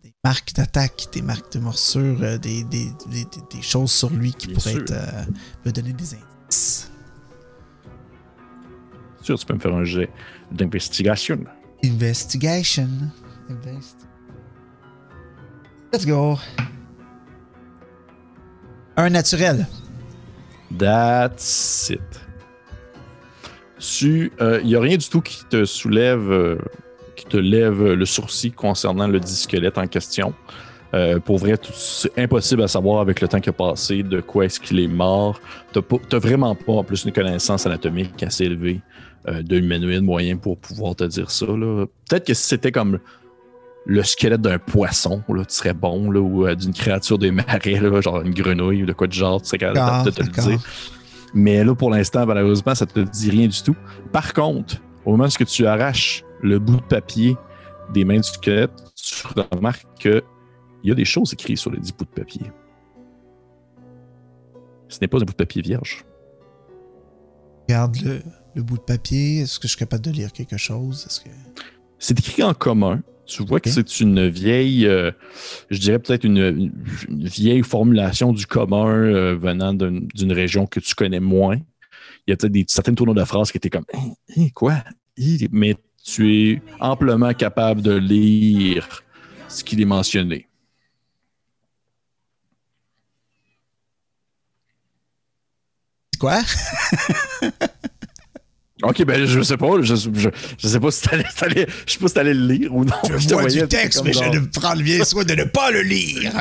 [0.03, 2.87] des marques d'attaque, des marques de morsure, euh, des, des,
[3.51, 4.81] des, choses sur lui qui Bien pourraient sûr.
[4.81, 5.23] être, euh,
[5.65, 6.91] me donner des indices.
[9.21, 10.09] Sûr, tu peux me faire un jet
[10.51, 11.39] d'investigation.
[11.83, 12.89] Investigation.
[13.49, 13.97] Invest.
[15.93, 16.37] Let's go.
[18.97, 19.67] Un naturel.
[20.77, 22.01] That's it.
[24.01, 24.31] Il
[24.65, 26.57] n'y a rien du tout qui te soulève, euh,
[27.15, 30.33] qui te lève le sourcil concernant le squelette en question.
[30.93, 34.45] Euh, pour vrai, c'est impossible à savoir avec le temps qui a passé de quoi
[34.45, 35.41] est-ce qu'il est mort.
[35.73, 35.81] Tu
[36.11, 38.79] n'as vraiment pas en plus une connaissance anatomique assez élevée
[39.27, 41.47] euh, de l'humanoïde moyen pour pouvoir te dire ça.
[41.47, 42.99] Peut-être que si c'était comme
[43.85, 47.79] le squelette d'un poisson, là, tu serais bon, là, ou euh, d'une créature des marais,
[47.79, 50.29] là, genre une grenouille ou de quoi de genre, tu serais capable de te le
[50.29, 50.59] dire.
[51.33, 53.75] Mais là, pour l'instant, malheureusement, ça te dit rien du tout.
[54.11, 57.37] Par contre, au moment où tu arraches le bout de papier
[57.93, 60.23] des mains du squelette, tu remarques qu'il
[60.83, 62.51] y a des choses écrites sur les dix bouts de papier.
[64.87, 66.05] Ce n'est pas un bout de papier vierge.
[67.67, 68.21] Regarde le,
[68.55, 69.41] le bout de papier.
[69.41, 71.05] Est-ce que je suis capable de lire quelque chose?
[71.05, 71.29] Est-ce que...
[71.99, 73.01] C'est écrit en commun.
[73.27, 75.11] Tu vois que c'est une vieille, euh,
[75.69, 76.71] je dirais peut-être une,
[77.09, 81.57] vieille formulation du commun euh, venant d'une région que tu connais moins.
[82.27, 84.83] Il y a peut-être des certaines tournures de phrases qui étaient comme Hein, hein, quoi?
[85.51, 89.03] Mais tu es amplement capable de lire
[89.47, 90.47] ce qu'il est mentionné.
[96.19, 96.41] Quoi?
[98.83, 101.99] Ok, ben je sais pas, je, je, je sais pas si t'allais, t'allais- je sais
[101.99, 102.93] pas si t'allais le lire ou non.
[103.17, 105.45] Je te vois voyais, du texte, mais genre- je ne prends bien soin de ne
[105.45, 106.33] pas le lire.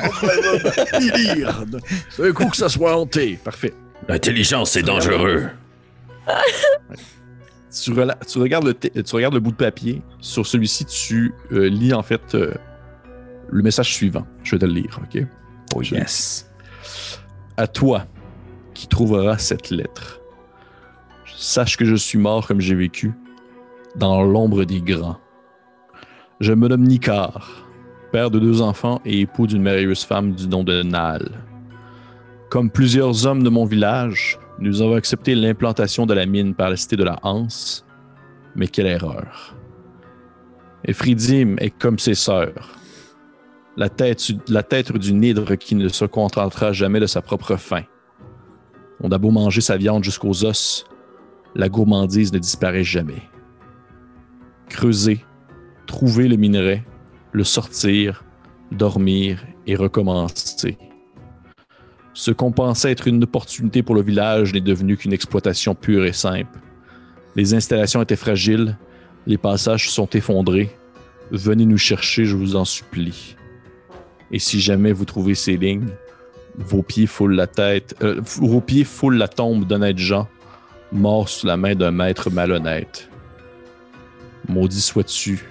[1.00, 1.64] Ni lire.
[2.10, 3.38] C'est un coup que ça soit hanté.
[3.44, 3.72] Parfait.
[4.08, 5.48] L'intelligence, c'est dangereux.
[7.82, 10.02] tu, rela- tu regardes le te- tu regardes le bout de papier.
[10.20, 12.52] Sur celui-ci, tu euh, lis en fait euh,
[13.50, 14.26] le message suivant.
[14.42, 15.22] Je vais te le lire, ok?
[15.76, 16.50] Oh yes.
[17.56, 18.06] À toi
[18.74, 20.20] qui trouveras cette lettre,
[21.36, 23.12] sache que je suis mort comme j'ai vécu,
[23.96, 25.18] dans l'ombre des grands.
[26.40, 27.66] Je me nomme Nicar,
[28.12, 31.30] père de deux enfants et époux d'une merveilleuse femme du nom de Nal.
[32.50, 36.76] Comme plusieurs hommes de mon village, nous avons accepté l'implantation de la mine par la
[36.76, 37.84] cité de la Hanse,
[38.54, 39.56] mais quelle erreur.
[40.84, 42.76] Ephridim est comme ses sœurs,
[43.76, 47.82] la tête, la tête d'une hydre qui ne se contentera jamais de sa propre faim.
[49.00, 50.84] On a beau manger sa viande jusqu'aux os,
[51.54, 53.22] la gourmandise ne disparaît jamais.
[54.68, 55.24] Creuser,
[55.86, 56.84] trouver le minerai,
[57.32, 58.24] le sortir,
[58.72, 60.78] dormir et recommencer.
[62.12, 66.12] Ce qu'on pensait être une opportunité pour le village n'est devenu qu'une exploitation pure et
[66.12, 66.58] simple.
[67.36, 68.78] Les installations étaient fragiles,
[69.26, 70.70] les passages sont effondrés.
[71.30, 73.36] Venez nous chercher, je vous en supplie.
[74.30, 75.88] Et si jamais vous trouvez ces lignes,
[76.56, 80.28] vos pieds foulent la tête, euh, vos pieds foulent la tombe d'honnêtes gens,
[80.94, 83.08] morts sous la main d'un maître malhonnête.
[84.48, 85.44] Maudit sois-tu.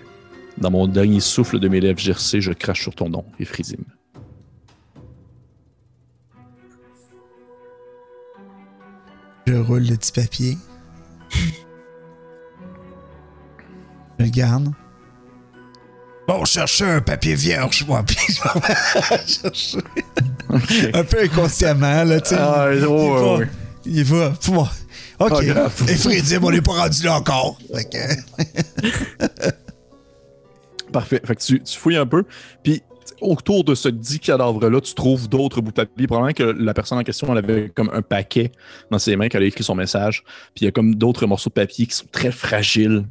[0.57, 3.83] Dans mon dernier souffle de mes lèvres gercées, je crache sur ton nom, Ephrisim.
[9.47, 10.57] Je roule le petit papier.
[14.19, 14.71] Je le garde.
[16.27, 19.79] Bon, chercher un papier vierge, moi, puis je vais chercher.
[20.93, 22.35] Un peu inconsciemment, là, tu sais.
[22.39, 23.39] Ah, il, va,
[23.85, 24.29] il va.
[24.29, 24.67] Pff, bon.
[25.31, 25.45] OK.
[25.45, 25.85] Grave.
[25.89, 27.57] Et Freddy, on n'est pas rendu là encore.
[27.73, 29.51] Fait que-
[30.91, 31.21] Parfait.
[31.25, 32.23] Fait que tu, tu fouilles un peu,
[32.63, 32.81] puis
[33.21, 36.07] autour de ce dit cadavre-là, tu trouves d'autres bouts de papier.
[36.07, 38.51] Probablement que la personne en question, elle avait comme un paquet
[38.91, 40.23] dans ses mains qu'elle a écrit son message.
[40.53, 43.05] Puis il y a comme d'autres morceaux de papier qui sont très fragiles.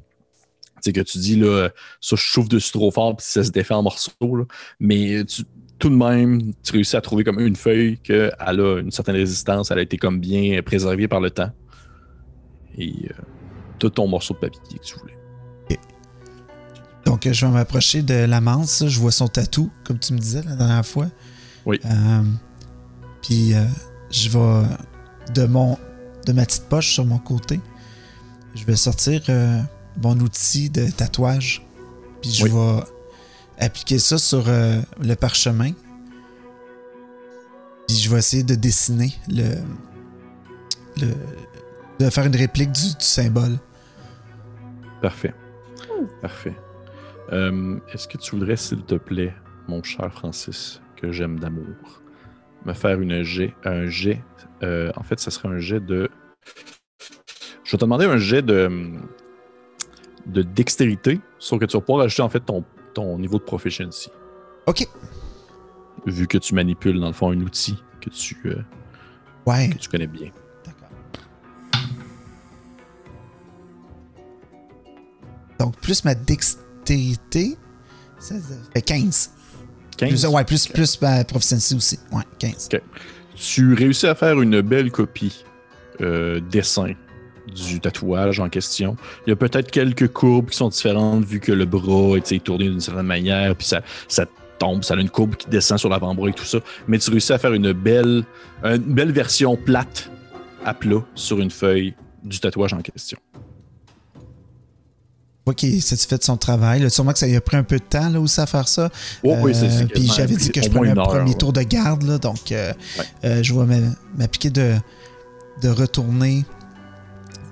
[0.77, 3.51] Tu sais, que tu dis, là, ça, je chauffe dessus trop fort, puis ça se
[3.51, 4.11] défait en morceaux.
[4.37, 4.45] là.
[4.81, 5.43] Mais tu-
[5.79, 9.71] tout de même, tu réussis à trouver comme une feuille qu'elle a une certaine résistance,
[9.73, 11.51] elle a été comme bien préservée par le temps.
[12.79, 13.15] Et euh,
[13.79, 15.17] tout ton morceau de papier que tu voulais.
[17.05, 18.87] Donc, je vais m'approcher de la manse.
[18.87, 21.09] Je vois son tatou, comme tu me disais la dernière fois.
[21.67, 21.81] Oui.
[21.85, 22.23] Euh,
[23.23, 23.65] puis, euh,
[24.11, 24.63] je vais
[25.35, 25.77] de, mon,
[26.27, 27.61] de ma petite poche sur mon côté.
[28.55, 29.61] Je vais sortir euh,
[30.01, 31.67] mon outil de tatouage.
[32.21, 32.51] Puis, je Oui.
[32.51, 32.85] vais
[33.67, 35.73] appliquer ça sur le parchemin.
[37.89, 39.57] Puis, je vais essayer de dessiner le.
[41.01, 41.15] le
[42.05, 43.59] de faire une réplique du, du symbole.
[45.01, 45.35] Parfait.
[46.21, 46.55] Parfait.
[47.33, 49.35] Euh, Est-ce que tu voudrais, s'il te plaît,
[49.69, 52.03] mon cher Francis, que j'aime d'amour,
[52.65, 54.23] me faire une jet, un jet.
[54.63, 56.09] euh, en fait, ça serait un jet de.
[57.65, 58.93] Je vais te demander un jet de,
[60.27, 64.11] de dextérité, sauf que tu vas pouvoir ajouter en fait ton, ton niveau de proficiency,
[64.67, 64.87] OK.
[66.07, 68.57] vu que tu manipules dans le fond un outil que tu, euh,
[69.47, 69.71] Ouais.
[69.71, 70.31] que tu connais bien.
[75.63, 77.57] Donc, plus ma dextérité,
[78.19, 78.35] ça
[78.75, 79.31] fait 15.
[79.97, 80.09] 15.
[80.09, 82.01] Plus, ouais, plus, plus ma proficiency aussi.
[82.11, 82.69] Ouais, 15.
[83.37, 85.45] Tu réussis à faire une belle copie
[86.01, 86.95] euh, dessin
[87.55, 88.97] du tatouage en question.
[89.25, 92.69] Il y a peut-être quelques courbes qui sont différentes vu que le bras est tourné
[92.69, 94.27] d'une certaine manière, puis ça, ça
[94.59, 96.59] tombe, ça a une courbe qui descend sur l'avant-bras et tout ça.
[96.89, 98.25] Mais tu réussis à faire une belle,
[98.65, 100.11] une belle version plate
[100.65, 101.95] à plat sur une feuille
[102.25, 103.19] du tatouage en question.
[105.45, 106.81] Vois qu'il est satisfait de son travail.
[106.81, 108.69] Là, sûrement que ça lui a pris un peu de temps là, aussi à faire
[108.69, 108.91] ça.
[109.25, 111.37] Oh, oui, c'est Euh, Puis j'avais dit que je prenais un heure, premier ouais.
[111.39, 112.03] tour de garde.
[112.05, 113.05] Là, donc, euh, Ouais.
[113.25, 114.75] euh, je vais m'a- m'appliquer de,
[115.63, 116.45] de retourner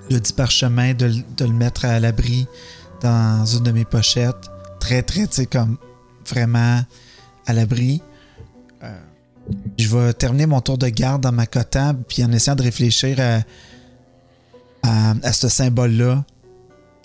[0.09, 2.45] le dit parchemin, de, le mettre à l'abri
[3.01, 4.49] dans une de mes pochettes.
[4.79, 5.77] Très, très, tu sais, comme
[6.27, 6.81] vraiment
[7.47, 8.01] à l'abri.
[9.77, 13.19] Je vais terminer mon tour de garde dans ma cotable, puis en essayant de réfléchir
[13.19, 13.39] à,
[14.83, 16.23] à, à ce symbole-là.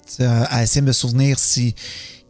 [0.07, 1.75] Sais, À, essayer de me souvenir si,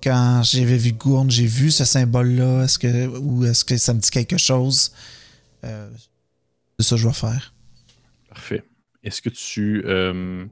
[0.02, 4.00] quand j'avais vu Gourne, j'ai vu ce symbole-là, est-ce que, ou est-ce que ça me
[4.00, 4.92] dit quelque chose?
[5.64, 5.88] Euh,
[6.78, 7.54] c'est ça que je vais faire.
[8.28, 8.64] Parfait.
[9.02, 10.46] Est-ce que tu euh,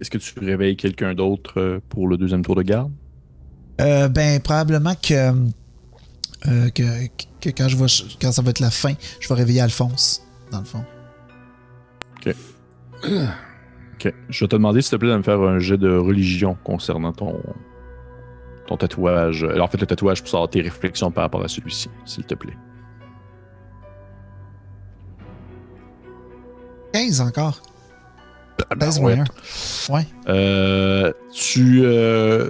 [0.00, 2.90] est-ce que tu réveilles quelqu'un d'autre euh, pour le deuxième tour de garde?
[3.80, 5.32] Euh, ben, probablement que,
[6.46, 7.06] euh, que,
[7.40, 7.86] que quand, je vais,
[8.20, 10.84] quand ça va être la fin, je vais réveiller Alphonse, dans le fond.
[12.16, 12.34] Ok.
[14.28, 17.12] Je vais te demander, s'il te plaît, de me faire un jet de religion concernant
[17.12, 17.40] ton,
[18.66, 19.44] ton tatouage.
[19.44, 22.34] Alors, en fait, le tatouage pour savoir tes réflexions par rapport à celui-ci, s'il te
[22.34, 22.56] plaît.
[26.92, 27.60] 15 encore.
[28.78, 29.16] 15 ouais.
[29.16, 29.94] moins un.
[29.94, 30.06] Ouais.
[30.28, 32.48] Euh, tu, euh,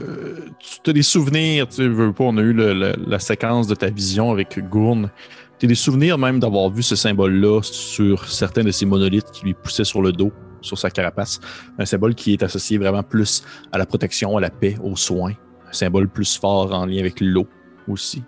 [0.58, 3.74] tu as des souvenirs, tu veux pas, on a eu le- le- la séquence de
[3.74, 5.10] ta vision avec Gourne.
[5.58, 9.44] Tu as des souvenirs même d'avoir vu ce symbole-là sur certains de ces monolithes qui
[9.44, 11.40] lui poussaient sur le dos, sur sa carapace.
[11.78, 13.42] Un symbole qui est associé vraiment plus
[13.72, 15.32] à la protection, à la paix, aux soins.
[15.68, 17.46] Un symbole plus fort en lien avec l'eau
[17.88, 18.22] aussi.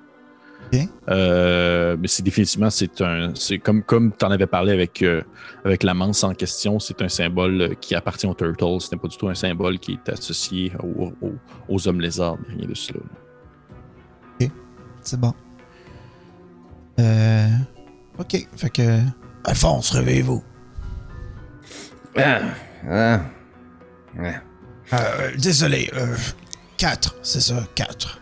[0.73, 0.81] Ok.
[1.11, 5.21] Euh, mais c'est définitivement, c'est un, c'est comme, comme tu en avais parlé avec, euh,
[5.65, 8.81] avec la manse en question, c'est un symbole euh, qui appartient aux Turtles.
[8.81, 11.35] Ce n'est pas du tout un symbole qui est associé aux, aux-
[11.69, 13.01] aux hommes lézards, rien de cela.
[15.05, 15.35] C'est bon.
[17.01, 17.49] Euh.
[18.19, 18.47] Ok.
[18.57, 19.01] Fait que.
[19.45, 20.43] Alphonse, réveillez-vous.
[22.17, 22.41] Ah,
[22.91, 23.21] ah.
[24.93, 25.91] Euh, désolé.
[25.95, 26.17] Euh,
[26.77, 28.21] 4, c'est ça, 4.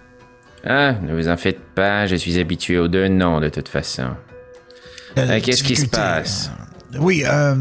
[0.64, 4.11] Ah, ne vous en faites pas, je suis habitué aux deux noms de toute façon.
[5.18, 6.51] Euh, qu'est-ce qui se passe?
[6.99, 7.55] oui, euh,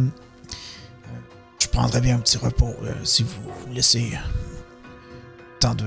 [1.62, 5.86] je prendrais bien un petit repos euh, si vous vous laissez le temps de,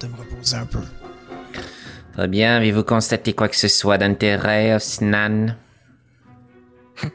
[0.00, 0.80] de me reposer un peu.
[2.14, 5.56] Très bien, avez-vous constaté quoi que ce soit d'intérêt, Osnan?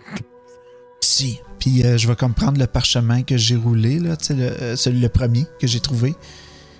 [1.03, 1.41] Si.
[1.61, 4.99] Puis euh, je vais comme prendre le parchemin que j'ai roulé, là, le, euh, celui
[4.99, 6.15] le premier que j'ai trouvé.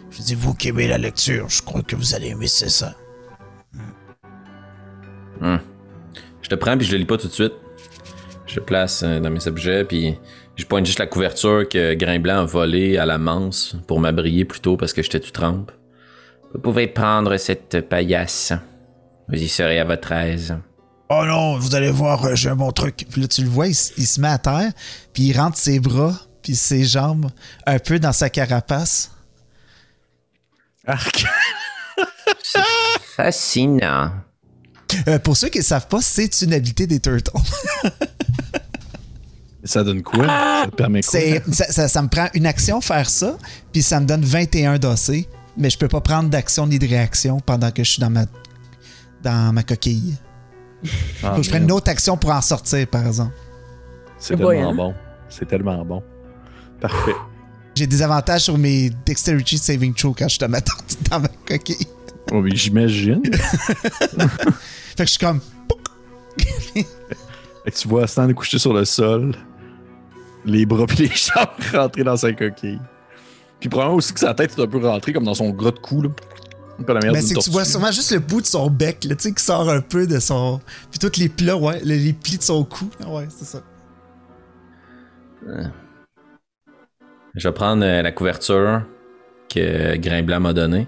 [0.10, 2.96] Je dis, vous qui aimez la lecture, je crois que vous allez aimer c'est ça.
[5.40, 5.58] Hmm.
[6.42, 7.54] Je te prends puis je le lis pas tout de suite.
[8.48, 10.18] Je le place euh, dans mes objets puis
[10.56, 14.78] je pointe juste la couverture que Grimblanc a volée à la manse pour m'abrier plutôt
[14.78, 15.72] parce que j'étais tout trempe.
[16.54, 18.52] Vous pouvez prendre cette paillasse.
[19.30, 20.58] Vous y serez à votre aise.
[21.14, 23.06] Oh non, vous allez voir, euh, j'ai un bon truc.
[23.10, 24.72] Puis là, tu le vois, il, se met à terre,
[25.12, 27.30] puis il rentre ses bras, puis ses jambes
[27.66, 29.12] un peu dans sa carapace.
[30.88, 31.26] Arc!
[33.18, 34.12] Fascinant.
[35.10, 37.32] Euh, pour ceux qui ne savent pas, c'est une habilité des Turtles.
[39.66, 40.26] Ça donne quoi?
[40.28, 41.20] Ça permet quoi?
[41.52, 43.38] Ça, ça- ça me prend une action faire ça,
[43.74, 47.40] puis ça me donne 21 dossés, mais je peux pas prendre d'action ni de réaction
[47.42, 48.26] pendant que je suis dans ma,
[49.22, 50.16] dans ma coquille.
[51.24, 53.34] Ah, Faut que je prenne une autre action pour en sortir, par exemple.
[54.18, 54.76] C'est tellement voyant.
[54.76, 54.94] bon.
[55.30, 56.04] C'est tellement bon.
[56.80, 57.16] Parfait.
[57.76, 60.60] J'ai des avantages sur mes Dexterity Saving Throw quand je suis dans ma,
[61.10, 61.88] dans ma coquille.
[62.32, 63.22] Oh, oui, j'imagine.
[64.16, 65.40] Fait que je suis comme.
[66.74, 66.84] Fait
[67.66, 69.34] que tu vois Stan couché sur le sol,
[70.46, 72.80] les bras puis les jambes rentrés dans sa coquille.
[73.60, 75.80] Puis probablement aussi que sa tête est un peu rentrée comme dans son gros de
[75.80, 76.10] cou, là.
[76.80, 79.34] Mais c'est que tu vois sûrement juste le bout de son bec, là, tu sais,
[79.34, 80.60] qui sort un peu de son.
[80.90, 82.90] Puis tous les plis, ouais, les, les plis de son cou.
[83.04, 83.62] Ah Ouais, c'est ça.
[87.36, 88.84] Je vais prendre euh, la couverture
[89.54, 90.88] que Grimblanc m'a donnée.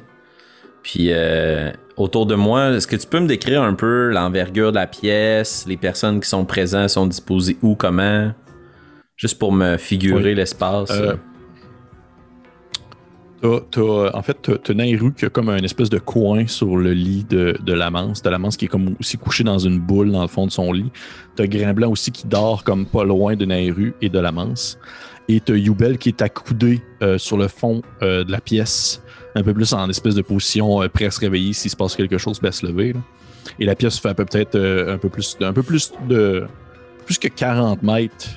[0.83, 2.71] Puis, euh, autour de moi.
[2.71, 6.29] Est-ce que tu peux me décrire un peu l'envergure de la pièce, les personnes qui
[6.29, 8.31] sont présentes sont disposées où, comment?
[9.15, 10.35] Juste pour me figurer Oui.
[10.35, 10.89] l'espace.
[10.91, 11.15] Euh,
[13.43, 16.77] T'as- t'as- en fait, t'as- t'as Nairu qui a comme un espèce de coin sur
[16.77, 18.21] le lit de, de l'amance.
[18.21, 20.71] De l'amance qui est comme aussi couché dans une boule dans le fond de son
[20.71, 20.89] lit.
[21.35, 24.79] T'as Grimblanc aussi qui dort comme pas loin de Nairu et de l'amance.
[25.27, 29.01] Et t'as Yubel qui est accoudé euh, sur le fond euh, de la pièce,
[29.35, 32.17] un peu plus en espèce de position euh, prêt à réveiller s'il se passe quelque
[32.17, 32.93] chose, ben, à se lever.
[33.59, 36.45] Et la pièce fait à peu peut-être euh, un peu plus, un peu plus de
[37.05, 38.29] plus que 40 mètres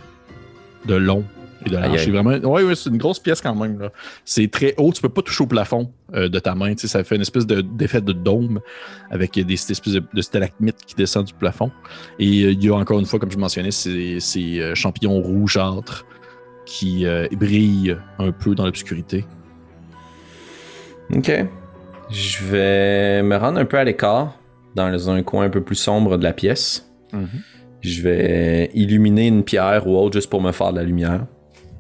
[0.86, 1.22] de long
[1.70, 1.96] de.
[1.98, 3.78] C'est vraiment, ouais, ouais, c'est une grosse pièce quand même.
[3.78, 3.90] là.
[4.24, 6.74] C'est très haut, tu peux pas toucher au plafond euh, de ta main.
[6.74, 8.60] tu sais, Ça fait une espèce de- d'effet de, dôme
[9.10, 11.70] avec des espèces de, de stalagmites qui descendent du plafond.
[12.18, 15.20] Et euh, il y a encore une fois, comme je mentionnais, ces, ces euh, champignons
[15.20, 16.04] rougeâtres
[16.64, 19.24] qui euh, brillent un peu dans l'obscurité.
[21.14, 21.32] Ok.
[22.10, 24.38] Je vais me rendre un peu à l'écart,
[24.74, 26.90] dans un coin un peu plus sombre de la pièce.
[27.80, 31.26] Je vais illuminer une pierre ou autre juste pour me faire de la lumière.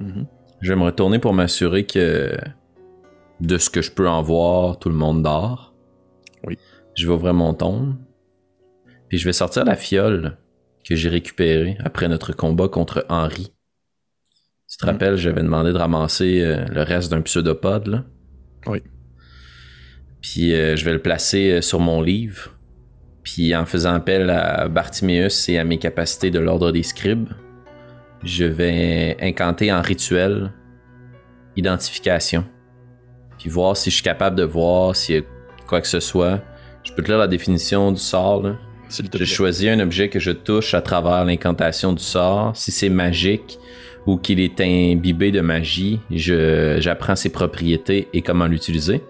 [0.00, 0.26] Mhm.
[0.60, 2.34] Je vais me retourner pour m'assurer que
[3.40, 5.74] de ce que je peux en voir, tout le monde dort.
[6.46, 6.56] Oui.
[6.96, 7.94] Je vais ouvrir mon tombe.
[9.08, 10.38] Puis je vais sortir la fiole
[10.84, 13.52] que j'ai récupérée après notre combat contre Henri.
[14.68, 14.92] Tu te Mhm.
[14.92, 18.04] rappelles, j'avais demandé de ramasser euh, le reste d'un pseudopode, là?
[18.66, 18.82] Oui.
[20.22, 22.52] Puis euh, je vais le placer euh, sur mon livre.
[23.22, 27.28] Puis en faisant appel à Bartiméus et à mes capacités de l'ordre des scribes,
[28.26, 30.52] je vais incanter en rituel
[31.56, 32.44] identification.
[33.38, 35.22] Puis voir si je suis capable de voir s'il y a
[35.66, 36.42] quoi que ce soit.
[36.82, 38.42] Je peux te lire la définition du sort.
[38.42, 38.56] Là.
[38.88, 42.56] Je choisis un objet que je touche à travers l'incantation du sort.
[42.56, 43.58] Si c'est magique
[44.06, 49.02] ou qu'il est imbibé de magie, je, j'apprends ses propriétés et comment l'utiliser.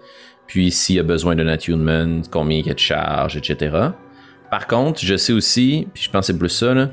[0.45, 3.75] Puis s'il y a besoin d'un attunement, combien il y a de charge, etc.
[4.49, 6.89] Par contre, je sais aussi, puis je pense que c'est plus ça, là,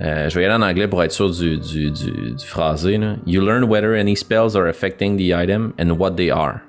[0.00, 2.96] euh, je vais y aller en anglais pour être sûr du, du, du, du phrasé.
[2.96, 3.16] Là.
[3.26, 6.60] You learn whether any spells are affecting the item and what they are.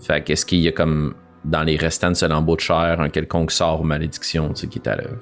[0.00, 3.08] Fait qu'est-ce qu'il y a comme dans les restants de ce lambeau de chair un
[3.08, 5.18] quelconque sort ou malédiction tu sais, qui est à l'œuvre?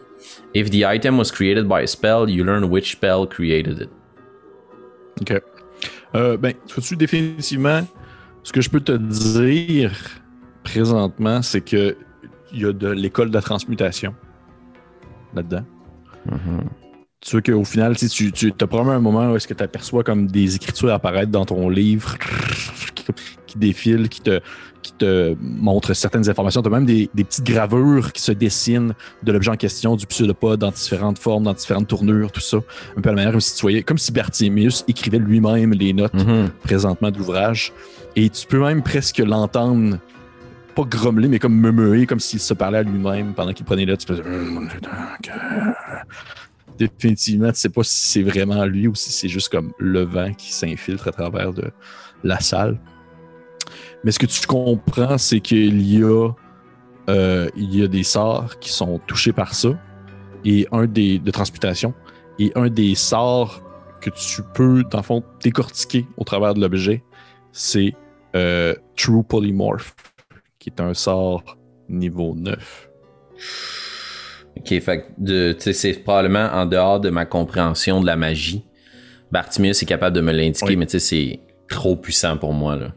[0.55, 3.91] If the item was created by a spell, you learn which spell created it.
[5.21, 5.43] OK.
[6.15, 7.87] Euh, ben, tu définitivement,
[8.43, 9.93] ce que je peux te dire
[10.65, 11.97] présentement, c'est que
[12.53, 14.15] il y a de l'école de la transmutation
[15.35, 15.65] là-dedans.
[17.21, 19.63] Tu vois qu'au final, tu, tu, tu as probablement un moment où est-ce que tu
[19.63, 22.17] aperçois comme des écritures apparaître dans ton livre
[22.95, 23.05] qui,
[23.47, 24.41] qui défilent, qui te,
[24.83, 26.63] qui te montrent certaines informations.
[26.63, 28.95] Tu as même des, des petites gravures qui se dessinent
[29.25, 32.59] de l'objet en question, du pseudopode dans différentes formes, dans différentes tournures, tout ça.
[32.97, 35.93] Un peu à la manière comme si tu voyais, comme si Barthémius écrivait lui-même les
[35.93, 36.51] notes Mhm.
[36.63, 37.73] présentement de l'ouvrage.
[38.15, 39.99] Et tu peux même presque l'entendre,
[40.77, 43.97] pas grommeler, mais comme murmurer, comme s'il se parlait à lui-même pendant qu'il prenait là.
[43.97, 44.23] Tu peux
[46.79, 50.33] Définitivement, tu sais pas si c'est vraiment lui ou si c'est juste comme le vent
[50.33, 51.71] qui s'infiltre à travers de
[52.23, 52.81] la salle.
[54.05, 56.31] Mais ce que tu comprends, c'est qu'il y a
[57.11, 59.71] euh, y a des sorts qui sont touchés par ça
[60.45, 61.95] et un des de transmutation
[62.39, 63.63] et un des sorts
[64.01, 67.03] que tu peux dans le fond décortiquer au travers de l'objet,
[67.53, 67.95] c'est
[68.37, 69.95] euh, True Polymorph,
[70.59, 71.59] qui est un sort
[71.89, 72.89] niveau 9.
[74.59, 78.65] Ok, fait de- c'est probablement en dehors de ma compréhension de la magie.
[79.31, 80.77] Bartimius est capable de me l'indiquer, Oui.
[80.77, 82.77] mais tu sais, c'est trop puissant pour moi.
[82.77, 82.95] Là.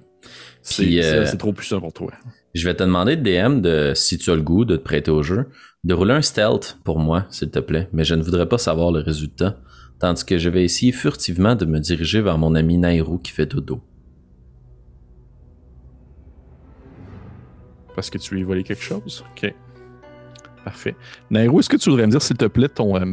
[0.62, 2.12] C'est Puis, euh, c'est- trop puissant pour toi.
[2.54, 5.12] Je vais te demander de DM, de, si tu as le goût de te prêter
[5.12, 5.48] au jeu,
[5.84, 7.88] de rouler un stealth pour moi, s'il te plaît.
[7.94, 9.58] Mais je ne voudrais pas savoir le résultat.
[10.00, 13.46] Tandis que je vais essayer furtivement de me diriger vers mon ami Nairo qui fait
[13.46, 13.82] dodo.
[17.96, 19.24] Parce que tu lui volé quelque chose?
[19.36, 19.54] OK.
[20.64, 20.96] Parfait.
[21.30, 22.96] Nairo, est-ce que tu voudrais me dire, s'il te plaît, ton.
[22.98, 23.06] euh,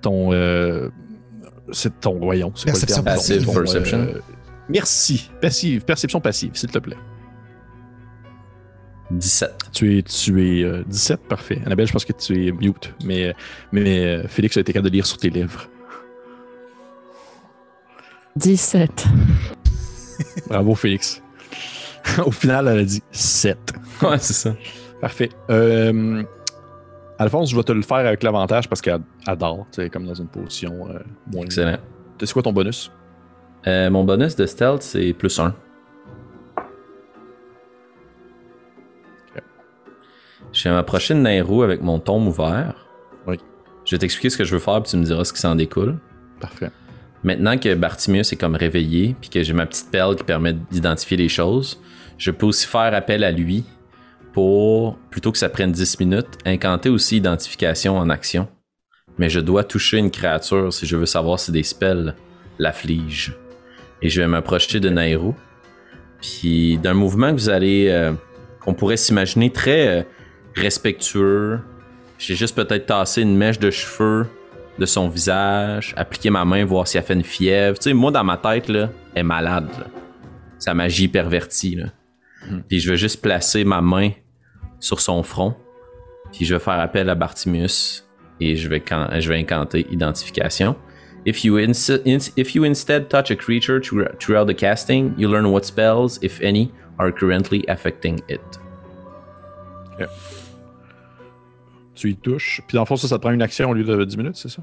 [0.00, 0.32] ton.
[0.32, 0.88] euh,
[1.72, 2.14] c'est ton.
[2.14, 3.04] C'est quoi le Perception terme?
[3.16, 3.44] passive.
[3.44, 3.98] Ton, Perception.
[3.98, 4.20] euh,
[4.68, 5.30] merci.
[5.40, 5.84] Passive.
[5.84, 6.96] Perception passive, s'il te plaît.
[9.10, 9.70] 17.
[9.72, 11.60] Tu es, tu es euh, 17, parfait.
[11.64, 13.34] Annabelle, je pense que tu es mute, mais,
[13.72, 15.66] mais euh, Félix a été capable de lire sur tes lèvres.
[18.36, 19.06] 17.
[20.48, 21.22] Bravo, Félix.
[22.24, 23.72] Au final, elle a dit 7.
[24.02, 24.54] Ouais, c'est ça.
[25.00, 25.30] Parfait.
[25.50, 26.22] Euh,
[27.18, 30.14] Alphonse, je vais te le faire avec l'avantage parce qu'elle adore, tu sais, comme dans
[30.14, 31.00] une position euh,
[31.32, 31.44] moins.
[31.44, 31.78] Excellent.
[32.20, 32.92] C'est quoi ton bonus?
[33.66, 35.54] Euh, mon bonus de stealth, c'est plus 1.
[40.52, 42.86] Je vais m'approcher de Nairo avec mon tome ouvert.
[43.26, 43.36] Oui.
[43.84, 45.54] Je vais t'expliquer ce que je veux faire, puis tu me diras ce qui s'en
[45.54, 45.98] découle.
[46.40, 46.70] Parfait.
[47.24, 51.16] Maintenant que Bartimius est comme réveillé, puis que j'ai ma petite perle qui permet d'identifier
[51.16, 51.80] les choses,
[52.16, 53.64] je peux aussi faire appel à lui
[54.38, 58.46] pour, plutôt que ça prenne 10 minutes, incanter aussi identification en action.
[59.18, 62.14] Mais je dois toucher une créature si je veux savoir si des spells
[62.60, 63.32] l'affligent.
[64.00, 65.34] Et je vais m'approcher de Nairo.
[66.20, 68.12] Puis d'un mouvement que vous allez, euh,
[68.60, 70.02] qu'on pourrait s'imaginer très euh,
[70.54, 71.58] respectueux.
[72.16, 74.28] J'ai juste peut-être tassé une mèche de cheveux
[74.78, 77.76] de son visage, appliquer ma main, voir si elle fait une fièvre.
[77.76, 79.68] Tu sais, moi dans ma tête, là, elle est malade.
[79.80, 79.86] Là.
[80.60, 81.74] Sa magie pervertie.
[81.74, 81.86] Là.
[82.68, 84.12] Puis je vais juste placer ma main
[84.80, 85.54] sur son front.
[86.32, 88.04] Puis je vais faire appel à Bartimus
[88.40, 88.82] et je vais,
[89.18, 90.76] je vais incanter identification.
[91.26, 95.62] If you, if you instead touch a creature through- throughout the casting, you learn what
[95.64, 98.40] spells, if any, are currently affecting it.
[101.94, 102.62] Tu y touches.
[102.68, 104.36] Puis dans le fond, ça, ça te prend une action au lieu de 10 minutes,
[104.36, 104.62] c'est ça?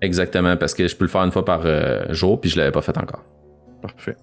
[0.00, 2.70] Exactement, parce que je peux le faire une fois par euh, jour, puis je l'avais
[2.70, 3.24] pas fait encore.
[3.82, 4.16] Parfait.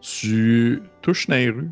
[0.00, 1.70] Tu touches Nairu.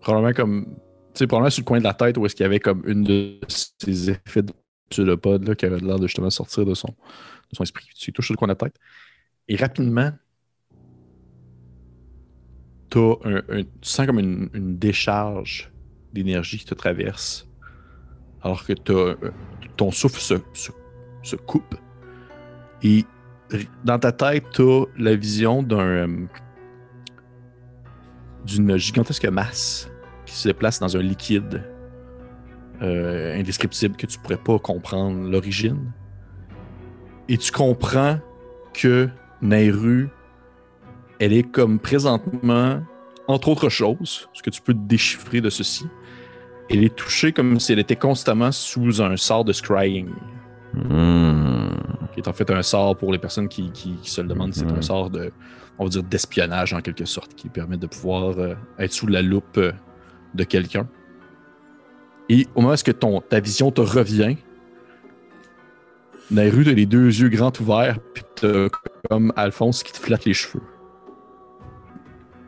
[0.00, 0.66] Probablement comme.
[1.14, 2.82] Tu sais, probablement sur le coin de la tête où est-ce qu'il y avait comme
[2.86, 4.52] une de ces effets de
[4.88, 7.86] pseudopode là, qui avait l'air de justement sortir de son, de son esprit.
[7.96, 8.76] Tu touches sur le coin de la tête.
[9.48, 10.12] Et rapidement,
[12.90, 15.72] t'as un, tu sens comme une, une décharge
[16.12, 17.48] d'énergie qui te traverse.
[18.42, 19.16] Alors que t'as, euh,
[19.76, 20.72] ton souffle se, se-
[21.22, 21.74] se coupe.
[22.82, 23.04] Et
[23.84, 26.26] dans ta tête, t'as la vision d'un euh,
[28.46, 29.89] d'une gigantesque masse
[30.30, 31.62] qui se déplace dans un liquide
[32.82, 35.92] euh, indescriptible que tu pourrais pas comprendre l'origine.
[37.28, 38.18] Et tu comprends
[38.72, 39.08] que
[39.42, 40.08] Nairu,
[41.18, 42.80] elle est comme présentement,
[43.28, 45.86] entre autres choses, ce que tu peux déchiffrer de ceci,
[46.70, 50.08] elle est touchée comme si elle était constamment sous un sort de scrying
[50.72, 51.70] Hmm.
[52.14, 54.54] qui est en fait un sort pour les personnes qui, qui- qui se le demandent.
[54.54, 54.82] C'est un Mhm.
[54.82, 55.32] sort de,
[55.80, 59.20] on va dire, d'espionnage en quelque sorte, qui permet de pouvoir euh, être sous la
[59.20, 59.72] loupe euh,
[60.34, 60.88] de quelqu'un.
[62.28, 64.36] Et au moment où est-ce que ton, ta vision te revient,
[66.30, 68.68] Nairu, t'as les deux yeux grands ouverts, puis t'as
[69.08, 70.62] comme Alphonse qui te flatte les cheveux.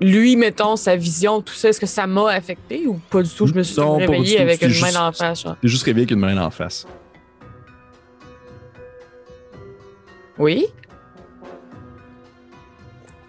[0.00, 3.46] Lui, mettons, sa vision, tout ça, est-ce que ça m'a affecté ou pas du tout?
[3.46, 5.44] Je me suis Non, tout, avec une juste- main en face.
[5.60, 6.86] T'es juste réveillé avec une main en face.
[10.38, 10.66] Oui?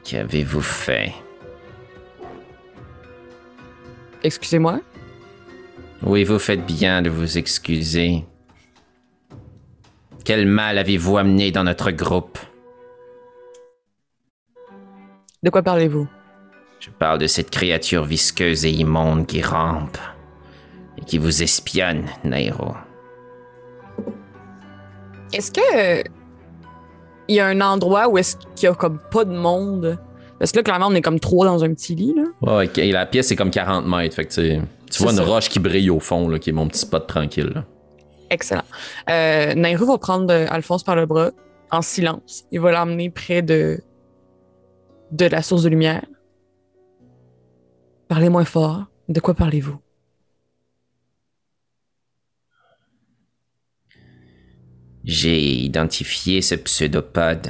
[0.03, 1.13] Qu'avez-vous fait?
[4.23, 4.79] Excusez-moi?
[6.01, 8.25] Oui, vous faites bien de vous excuser.
[10.23, 12.39] Quel mal avez-vous amené dans notre groupe?
[15.43, 16.07] De quoi parlez-vous?
[16.79, 19.97] Je parle de cette créature visqueuse et immonde qui rampe
[20.97, 22.75] et qui vous espionne, Nairo.
[25.33, 26.03] Est-ce que euh,
[27.27, 29.97] il y a un endroit où est-ce qu'il y a comme pas de monde?
[30.43, 32.23] Parce que là, clairement, on est comme trois dans un petit lit, là.
[32.57, 34.33] Ouais, et la pièce est comme 40 mètres, fait que
[34.91, 35.23] tu vois une ça.
[35.23, 37.49] roche qui brille au fond, là, qui est mon petit spot tranquille.
[37.55, 37.63] là.
[38.29, 38.65] Excellent.
[39.09, 41.31] Euh, Nairou va prendre euh, Alphonse par le bras
[41.71, 42.43] en silence.
[42.51, 43.79] Il va l'emmener près de,
[45.11, 46.03] de la source de lumière.
[48.09, 48.83] Parlez moins fort.
[49.07, 49.77] De quoi parlez-vous?
[55.05, 57.49] J'ai identifié ce pseudopode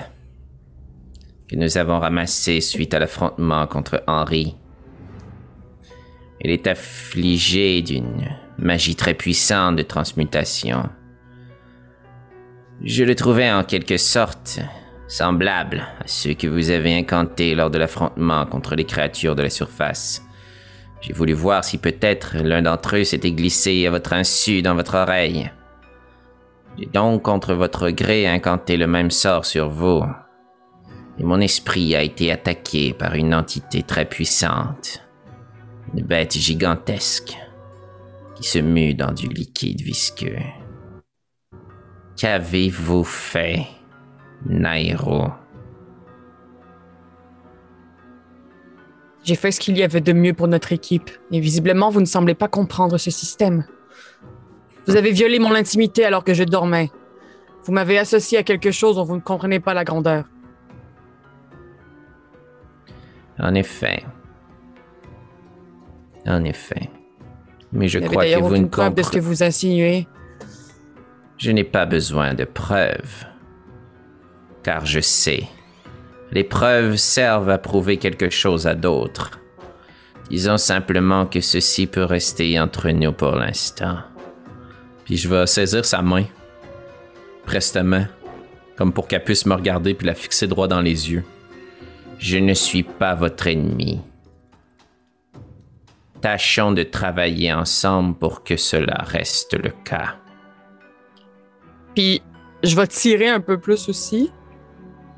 [1.54, 4.56] que nous avons ramassé suite à l'affrontement contre Henri.
[6.42, 8.28] Il est affligé d'une
[8.58, 10.90] magie très puissante de transmutation.
[12.84, 14.60] Je le trouvais en quelque sorte
[15.08, 19.52] semblable à ceux que vous avez incantés lors de l'affrontement contre les créatures de la
[19.52, 20.24] surface.
[21.02, 24.96] J'ai voulu voir si peut-être l'un d'entre eux s'était glissé à votre insu dans votre
[24.96, 25.52] oreille.
[26.80, 30.04] J'ai donc, contre votre gré, incanté le même sort sur vous.
[31.20, 35.04] Et mon esprit a été attaqué par une entité très puissante.
[35.94, 37.38] Une bête gigantesque
[38.36, 40.40] qui se mue dans du liquide visqueux.
[42.18, 43.68] Qu'avez-vous fait,
[44.46, 45.28] Nairo?
[49.24, 51.10] J'ai fait ce qu'il y avait de mieux pour notre équipe.
[51.32, 53.66] Et visiblement, vous ne semblez pas comprendre ce système.
[54.86, 56.92] Vous avez violé mon intimité alors que je dormais.
[57.64, 60.26] Vous m'avez associé à quelque chose dont vous ne comprenez pas la grandeur.
[63.40, 64.04] En effet.
[66.26, 66.90] En effet.
[67.72, 69.36] Mais je crois que vous ne preuve de ce que comprenez...
[69.36, 70.08] vous insinuez.
[71.38, 73.26] Je n'ai pas besoin de preuves.
[74.64, 75.44] Car je sais.
[76.32, 79.40] Les preuves servent à prouver quelque chose à d'autres.
[80.30, 83.98] Disons simplement que ceci peut rester entre nous pour l'instant.
[85.06, 86.26] Puis je vais saisir sa main.
[87.46, 88.06] Prestement.
[88.78, 91.24] Comme pour qu'elle puisse me regarder puis la fixer droit dans les yeux.
[92.24, 94.00] Je ne suis pas votre ennemi.
[96.22, 100.16] tâchons de travailler ensemble pour que cela reste le cas.
[101.94, 102.22] Puis
[102.64, 104.32] je vais tirer un peu plus aussi.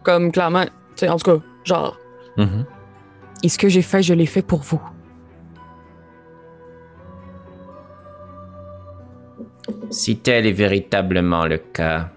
[0.01, 1.99] Comme clairement, tu sais, en tout cas, genre,
[2.37, 2.65] Mhm.
[3.43, 4.81] et ce que j'ai fait, je l'ai fait pour vous?
[9.91, 12.09] Si tel est véritablement le cas,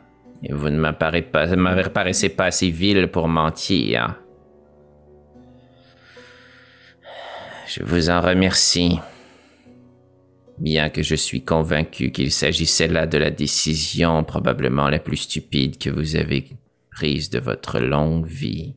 [0.42, 4.14] et vous ne m'apparaissez pas, pas assez vil pour mentir,
[7.68, 8.98] je vous en remercie.
[10.58, 15.78] Bien que je suis convaincu qu'il s'agissait là de la décision probablement la plus stupide
[15.78, 16.46] que vous avez
[16.90, 18.74] prise de votre longue vie.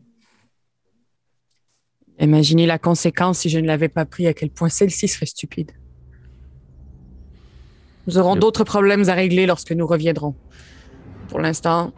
[2.19, 5.71] Imaginez la conséquence si je ne l'avais pas pris, à quel point celle-ci serait stupide.
[8.05, 10.35] Nous aurons d'autres problèmes à régler lorsque nous reviendrons.
[11.29, 11.93] Pour l'instant,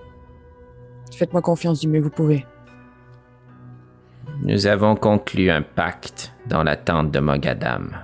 [1.14, 2.46] faites-moi confiance du mieux que vous pouvez.
[4.42, 7.98] Nous avons conclu un pacte dans la tente de Mogadam.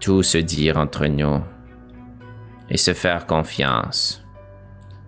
[0.00, 1.40] Tout se dire entre nous
[2.68, 4.24] et se faire confiance.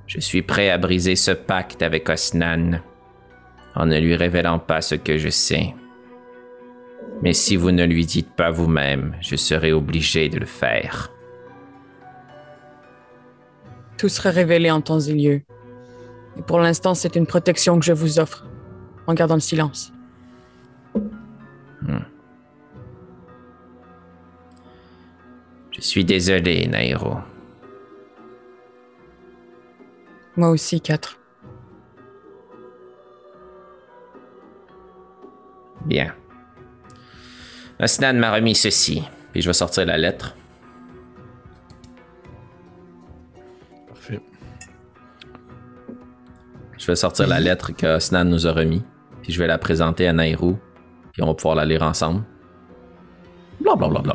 [0.06, 2.80] Je suis prêt à briser ce pacte avec Osnan
[3.74, 5.74] en ne lui révélant pas ce que je sais.
[7.22, 11.10] Mais si vous ne lui dites pas vous-même, je serai obligé de le faire.
[13.96, 15.42] Tout sera révélé en temps et lieu.
[16.36, 18.46] Et pour l'instant, c'est une protection que je vous offre,
[19.06, 19.92] en gardant le silence.
[25.72, 27.16] Je suis désolé, Nairo.
[30.36, 31.18] Moi aussi, quatre.
[35.84, 36.14] Bien.
[37.80, 39.02] Osnan m'a remis ceci.
[39.32, 40.36] Puis je vais sortir la lettre.
[46.82, 48.82] Je vais sortir la lettre que Osnan nous a remis.
[49.22, 50.58] Puis je vais la présenter à Nairou.
[51.12, 52.24] Puis on va pouvoir la lire ensemble.
[53.60, 54.14] Blablabla.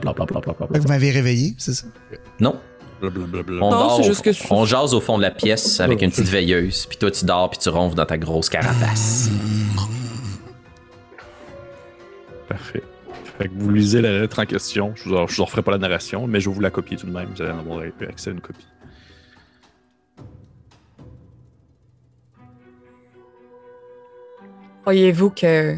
[0.72, 1.88] Vous m'avez réveillé, c'est ça?
[2.42, 2.60] Non.
[3.00, 3.64] Blablabla.
[3.64, 6.28] On, Non, dort juste que- on jase au fond de la pièce avec une petite
[6.28, 6.86] veilleuse.
[6.88, 9.30] Puis toi, tu dors puis tu ronfles dans ta grosse carapace.
[12.50, 12.84] Parfait.
[13.40, 14.92] Fait que vous lisez la lettre en question.
[14.96, 16.72] Je vous, en, je vous en ferai pas la narration, mais je vais vous la
[16.72, 17.30] copier tout de même.
[17.34, 18.66] Vous allez en avoir accès à une copie.
[24.88, 25.78] Croyez-vous que.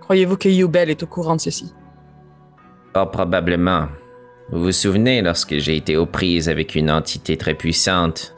[0.00, 1.74] Croyez-vous que Yubel est au courant de ceci?
[2.94, 3.88] Fort probablement.
[4.50, 8.34] Vous vous souvenez lorsque j'ai été aux prises avec une entité très puissante?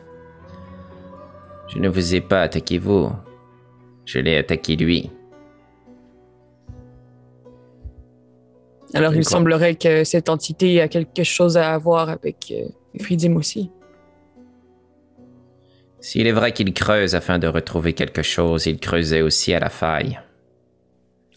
[1.68, 3.12] Je ne vous ai pas attaqué vous.
[4.04, 5.12] Je l'ai attaqué lui.
[8.94, 12.64] Alors, il semblerait que cette entité a quelque chose à voir avec euh,
[13.00, 13.70] Fridim aussi.
[16.00, 19.68] S'il est vrai qu'il creuse afin de retrouver quelque chose, il creusait aussi à la
[19.68, 20.18] faille.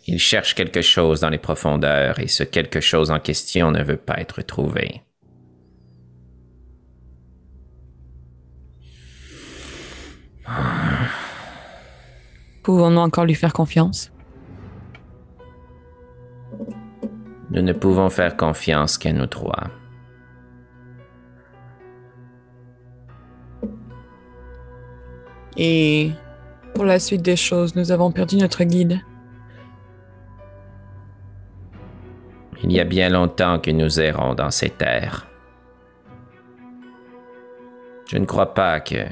[0.07, 3.97] Il cherche quelque chose dans les profondeurs et ce quelque chose en question ne veut
[3.97, 5.01] pas être trouvé.
[12.63, 14.11] Pouvons-nous encore lui faire confiance?
[17.51, 19.69] Nous ne pouvons faire confiance qu'à nous trois.
[25.57, 26.11] Et
[26.73, 28.99] pour la suite des choses, nous avons perdu notre guide.
[32.63, 35.27] Il y a bien longtemps que nous errons dans ces terres.
[38.09, 39.05] Je ne crois pas que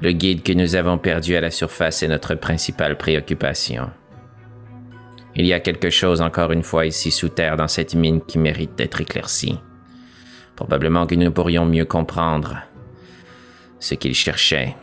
[0.00, 3.90] le guide que nous avons perdu à la surface est notre principale préoccupation.
[5.34, 8.38] Il y a quelque chose encore une fois ici sous terre dans cette mine qui
[8.38, 9.58] mérite d'être éclairci.
[10.56, 12.58] Probablement que nous pourrions mieux comprendre
[13.78, 14.74] ce qu'il cherchait.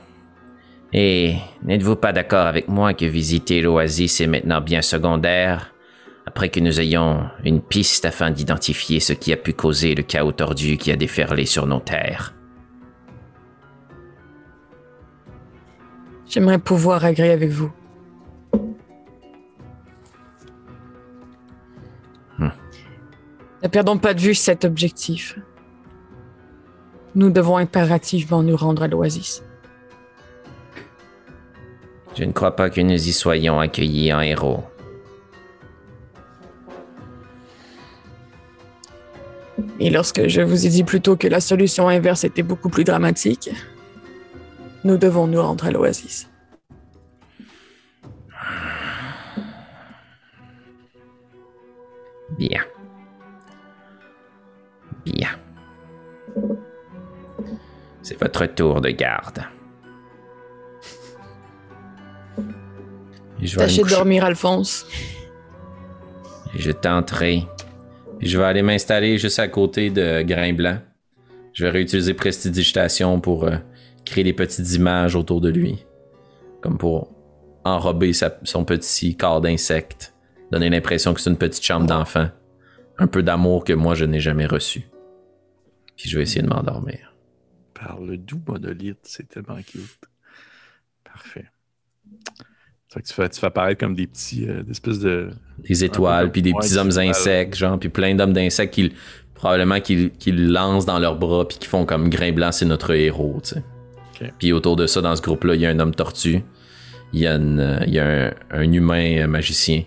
[0.93, 5.73] Et n'êtes-vous pas d'accord avec moi que visiter l'oasis est maintenant bien secondaire
[6.25, 10.31] après que nous ayons une piste afin d'identifier ce qui a pu causer le chaos
[10.31, 12.33] tordu qui a déferlé sur nos terres?
[16.27, 17.71] J'aimerais pouvoir agréer avec vous.
[23.65, 25.39] Ne perdons pas de vue cet objectif.
[27.15, 29.45] Nous devons impérativement nous rendre à l'oasis.
[32.18, 34.63] Je ne crois pas que nous y soyons accueillis en héros.
[39.80, 42.86] Et lorsque je vous ai dit plus tôt que la solution inverse était beaucoup plus
[42.86, 43.49] dramatique,
[44.86, 46.30] nous devons nous rendre à l'oasis.
[52.38, 52.61] Bien.
[55.05, 55.30] Bien.
[58.01, 59.45] C'est votre tour de garde.
[63.48, 64.86] Je vais Tâchez de dormir, Alphonse.
[66.56, 67.43] Je tenterai.
[68.20, 70.80] Puis je vais aller m'installer juste à côté de Grain Blanc.
[71.54, 73.58] Je vais réutiliser Prestidigitation pour euh,
[74.06, 75.86] créer des petites images autour de lui.
[76.62, 77.12] Comme pour
[77.64, 80.14] enrober sa- son petit corps d'insecte.
[80.52, 82.30] Donner l'impression que c'est une petite chambre d'enfant.
[82.98, 84.88] Un peu d'amour que moi je n'ai jamais reçu.
[85.98, 87.14] Puis je vais essayer de m'endormir.
[87.74, 90.00] Par le doux monolithe, c'est tellement cute.
[91.04, 91.50] Parfait.
[92.93, 95.29] Fait que tu fais, tu fais apparaître comme des petits, euh, des espèces de.
[95.67, 98.93] Des étoiles, puis des petits hommes insectes, genre, puis plein d'hommes d'insectes qui
[99.33, 102.93] probablement qu'ils qu'ils lancent dans leurs bras, puis qui font comme Grain Blanc, c'est notre
[102.93, 103.63] héros, tu sais.
[104.39, 106.41] Puis autour de ça, dans ce groupe-là, il y a un homme tortue,
[107.11, 109.83] il y a, une- il y a un, un humain euh, magicien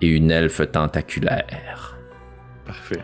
[0.00, 1.98] et une elfe tentaculaire.
[2.64, 3.02] Parfait.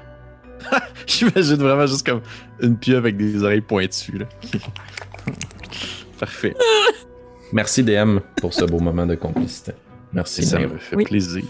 [1.07, 2.20] J'imagine vraiment juste comme
[2.62, 4.18] une pieuvre avec des oreilles pointues.
[4.18, 4.26] Là.
[6.20, 6.55] Parfait.
[7.53, 9.73] Merci DM pour ce beau moment de complicité.
[10.13, 10.43] Merci.
[10.45, 10.75] Ça Nairo.
[10.75, 11.05] me fait Oui.
[11.05, 11.43] plaisir.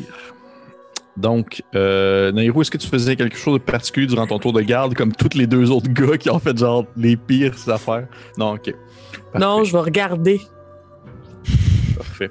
[1.16, 4.62] Donc, euh, Nairo, est-ce que tu faisais quelque chose de particulier durant ton tour de
[4.62, 8.06] garde, comme tous les deux autres gars qui ont fait genre les pires affaires?
[8.38, 8.74] Non, ok.
[9.38, 10.40] Non, je vais regarder.
[11.96, 12.30] Parfait.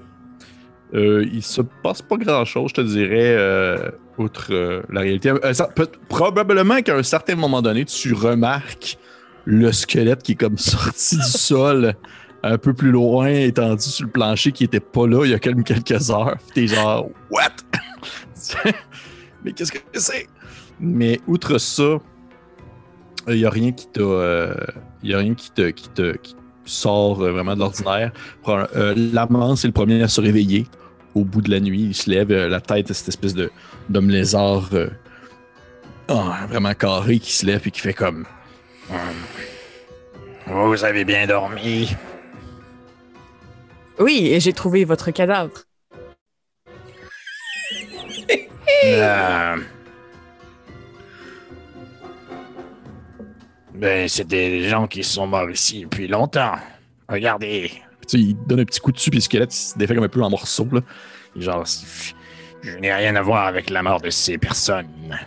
[0.96, 5.30] Euh, il se passe pas grand chose, je te dirais, euh, outre euh, la réalité.
[5.30, 8.98] Euh, ça- peut- probablement qu'à un certain moment donné, tu remarques
[9.46, 11.94] le squelette qui est comme sorti du sol
[12.44, 15.40] un peu plus loin, étendu sur le plancher, qui était pas là il y a
[15.40, 16.38] comme quelques heures.
[16.54, 17.50] T'es genre, what?
[19.44, 20.28] Mais qu'est-ce que c'est?
[20.80, 21.98] Mais outre ça,
[23.28, 24.02] il n'y a rien qui t'a.
[24.02, 24.54] euh,
[25.04, 26.16] a rien qui te, qui te
[26.66, 28.12] sort euh, vraiment de l'ordinaire.
[28.48, 30.68] Euh, L'amant, c'est le premier à se réveiller
[31.16, 31.82] au bout de la nuit.
[31.82, 33.52] Il se lève, euh, la tête cette espèce de
[33.90, 34.90] d'homme lézard euh,
[36.08, 38.26] ah, vraiment carré qui se lève et qui fait comme.
[40.48, 41.96] Vous avez bien dormi.
[44.00, 45.64] Oui, et j'ai trouvé votre cadavre.
[48.86, 49.58] Euh,
[53.80, 56.56] Ben, c'est des gens qui sont morts ici depuis longtemps.
[57.08, 57.72] Regardez.
[58.02, 60.10] Tu sais, il donne un petit coup dessus, puis le squelette se défait comme un
[60.10, 60.68] peu en morceaux.
[60.70, 60.82] Là.
[61.38, 61.64] Genre,
[62.62, 65.18] je n'ai rien à voir avec la mort de ces personnes.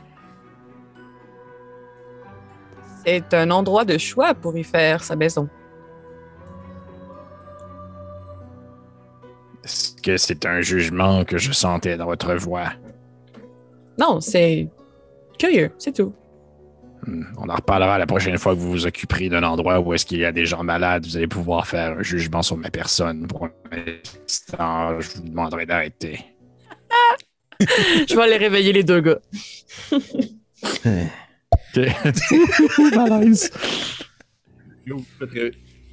[3.07, 5.49] C'est un endroit de choix pour y faire sa maison.
[9.65, 12.73] Est-ce que c'est un jugement que je sentais dans votre voix?
[13.99, 14.69] Non, c'est
[15.39, 16.13] curieux, c'est tout.
[17.07, 20.07] Hmm, On en reparlera la prochaine fois que vous vous occuperez d'un endroit où est-ce
[20.07, 21.05] qu'il y a des gens malades.
[21.07, 23.27] Vous allez pouvoir faire un jugement sur ma personne.
[23.27, 26.21] Pour l'instant, je vous demanderai d'arrêter.
[28.09, 29.21] Je vais aller réveiller les deux gars.
[34.87, 34.99] Vous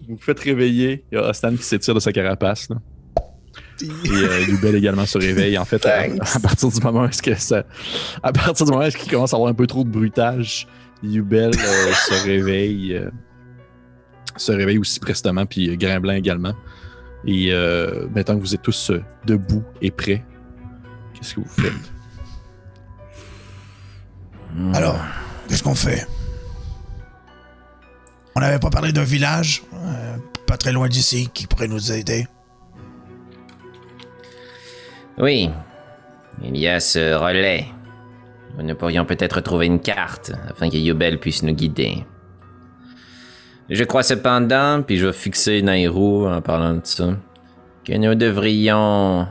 [0.07, 1.05] vous faites, réveiller.
[1.11, 2.70] Il y a Ostan qui s'étire de sa carapace.
[2.70, 2.78] Là.
[3.82, 5.57] Et euh, Yubel également se réveille.
[5.57, 7.63] En fait, à, à partir du moment où est-ce que ça.
[8.23, 10.67] À partir du moment où est-ce qu'il commence à avoir un peu trop de bruitage,
[11.03, 12.95] Yubel euh, se réveille.
[12.95, 13.09] euh,
[14.38, 16.53] se réveille aussi prestement, puis euh, Grimblanc également.
[17.25, 20.23] Et euh, maintenant que vous êtes tous euh, debout et prêts,
[21.13, 21.73] qu'est-ce que vous faites?
[24.73, 24.97] Alors,
[25.47, 26.07] qu'est-ce qu'on fait?
[28.36, 30.15] On n'avait pas parlé d'un village, euh,
[30.47, 32.25] pas très loin d'ici, qui pourrait nous aider.
[35.20, 35.49] Oui,
[36.41, 37.65] il y a ce relais.
[38.57, 42.05] Nous pourrions peut-être trouver une carte afin que Yubel puisse nous guider.
[43.70, 47.09] Je crois cependant, puis je vais fixer Nairou en parlant de ça,
[47.84, 49.28] que nous devrions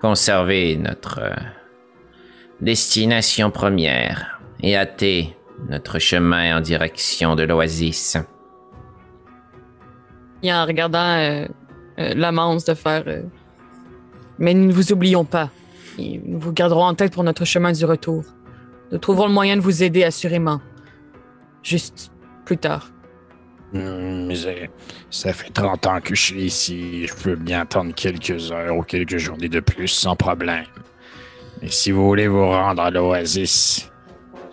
[0.00, 1.34] conserver notre euh,
[2.60, 5.34] destination première et hâter
[5.70, 8.18] notre chemin en direction de l'oasis.
[10.42, 11.46] Et en regardant euh,
[11.98, 13.04] euh, l'amance de faire.
[13.06, 13.22] euh,
[14.38, 15.50] Mais nous ne vous oublions pas.
[15.98, 18.24] Nous vous garderons en tête pour notre chemin du retour.
[18.92, 20.60] Nous trouverons le moyen de vous aider assurément.
[21.62, 22.10] Juste
[22.44, 22.90] plus tard.
[23.72, 24.30] Hmm,
[25.10, 27.06] ça fait 30 ans que je suis ici.
[27.06, 30.66] Je peux bien attendre quelques heures ou quelques journées de plus sans problème.
[31.62, 33.90] Mais si vous voulez vous rendre à l'oasis,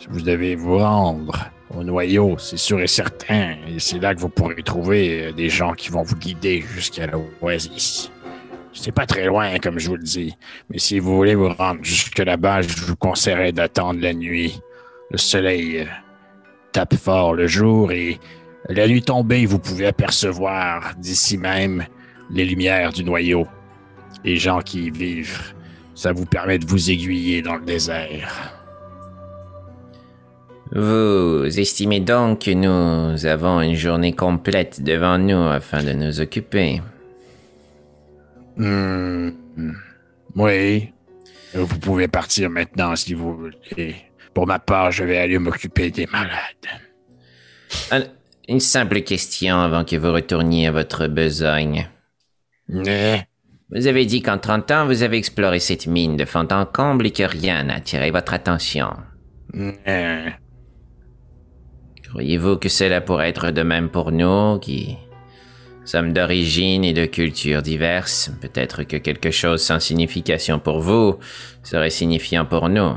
[0.10, 3.58] vous devez vous rendre au noyau, c'est sûr et certain.
[3.68, 8.12] Et c'est là que vous pourrez trouver des gens qui vont vous guider jusqu'à l'oasis.
[8.74, 10.34] C'est pas très loin, comme je vous le dis.
[10.70, 14.60] Mais si vous voulez vous rendre jusque là-bas, je vous conseillerais d'attendre la nuit.
[15.10, 15.86] Le soleil euh,
[16.72, 18.18] tape fort le jour et
[18.70, 21.86] la nuit tombée, vous pouvez apercevoir d'ici même
[22.32, 23.46] les lumières du noyau.
[24.24, 25.54] Les gens qui y vivent.
[25.96, 28.58] Ça vous permet de vous aiguiller dans le désert.
[30.74, 36.82] Vous estimez donc que nous avons une journée complète devant nous afin de nous occuper
[38.64, 39.32] Hmm.
[40.36, 40.92] Oui.
[41.54, 43.96] Vous pouvez partir maintenant si vous voulez.
[44.34, 46.68] Pour ma part, je vais aller m'occuper des malades.
[47.92, 48.04] Un-
[48.48, 51.90] une simple question avant que vous retourniez à votre besogne.
[52.70, 53.28] Mais,
[53.74, 57.08] Vous avez dit qu'en 30 ans, vous avez exploré cette mine de fond en comble
[57.08, 58.92] et que rien n'a attiré votre attention.
[59.54, 60.36] mais,
[62.10, 64.98] Croyez-vous que cela pourrait être de même pour nous, qui
[65.92, 71.18] sommes d'origine et de cultures diverses Peut-être que quelque chose sans signification pour vous
[71.64, 72.94] serait signifiant pour nous.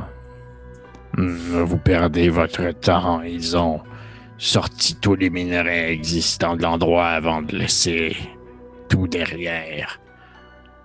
[1.17, 3.23] vous perdez votre temps.
[3.23, 3.81] Ils ont
[4.39, 8.17] sorti tous les minerais existants de l'endroit avant de laisser
[8.89, 10.01] tout derrière.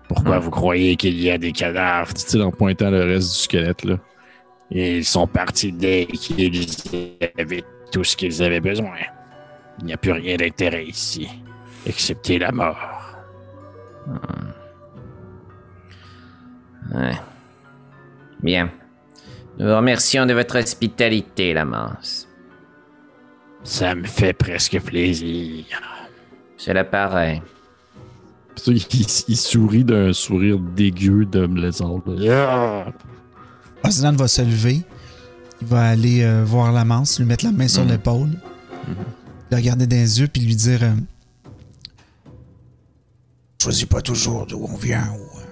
[0.08, 0.44] Pourquoi Hmm.
[0.44, 2.14] vous croyez qu'il y a des cadavres?
[2.14, 3.98] Dit-il en pointant le reste du squelette, là.
[4.72, 6.68] Ils sont partis dès qu'ils
[7.40, 8.98] avaient tout ce qu'ils avaient besoin.
[9.80, 11.28] Il n'y a plus rien d'intérêt ici,
[11.86, 13.16] excepté la mort.
[16.94, 17.18] Ouais.
[18.42, 18.72] Bien.
[19.58, 22.28] Nous vous remercions de votre hospitalité, Lamance.
[23.64, 25.66] Ça me fait presque plaisir.
[26.58, 27.42] Cela paraît.
[28.56, 32.02] Puis il, il sourit d'un sourire dégueu de lézard.
[32.18, 32.94] Yeah.
[33.84, 34.82] Osnan va se lever.
[35.62, 38.30] Il va aller euh, voir la manse, lui mettre la main sur l'épaule,
[39.52, 40.94] le regarder dans les yeux, puis lui dire euh,
[43.62, 45.24] Choisis pas toujours d'où on vient ou.
[45.40, 45.44] euh,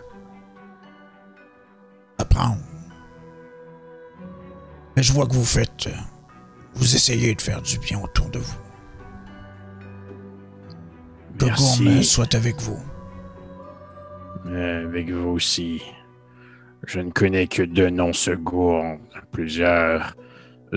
[2.20, 2.58] apprendre.
[4.96, 5.88] Mais je vois que vous faites.
[5.88, 5.92] euh,
[6.74, 8.58] vous essayez de faire du bien autour de vous.
[11.38, 11.46] Que.
[11.56, 12.80] Gourmet soit avec vous.
[14.48, 15.82] Euh, avec vous aussi.
[16.86, 19.00] Je ne connais que deux noms secondes.
[19.32, 20.16] Plusieurs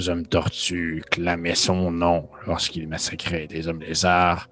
[0.08, 4.48] hommes tortues clamaient son nom lorsqu'il massacrait des hommes lézards.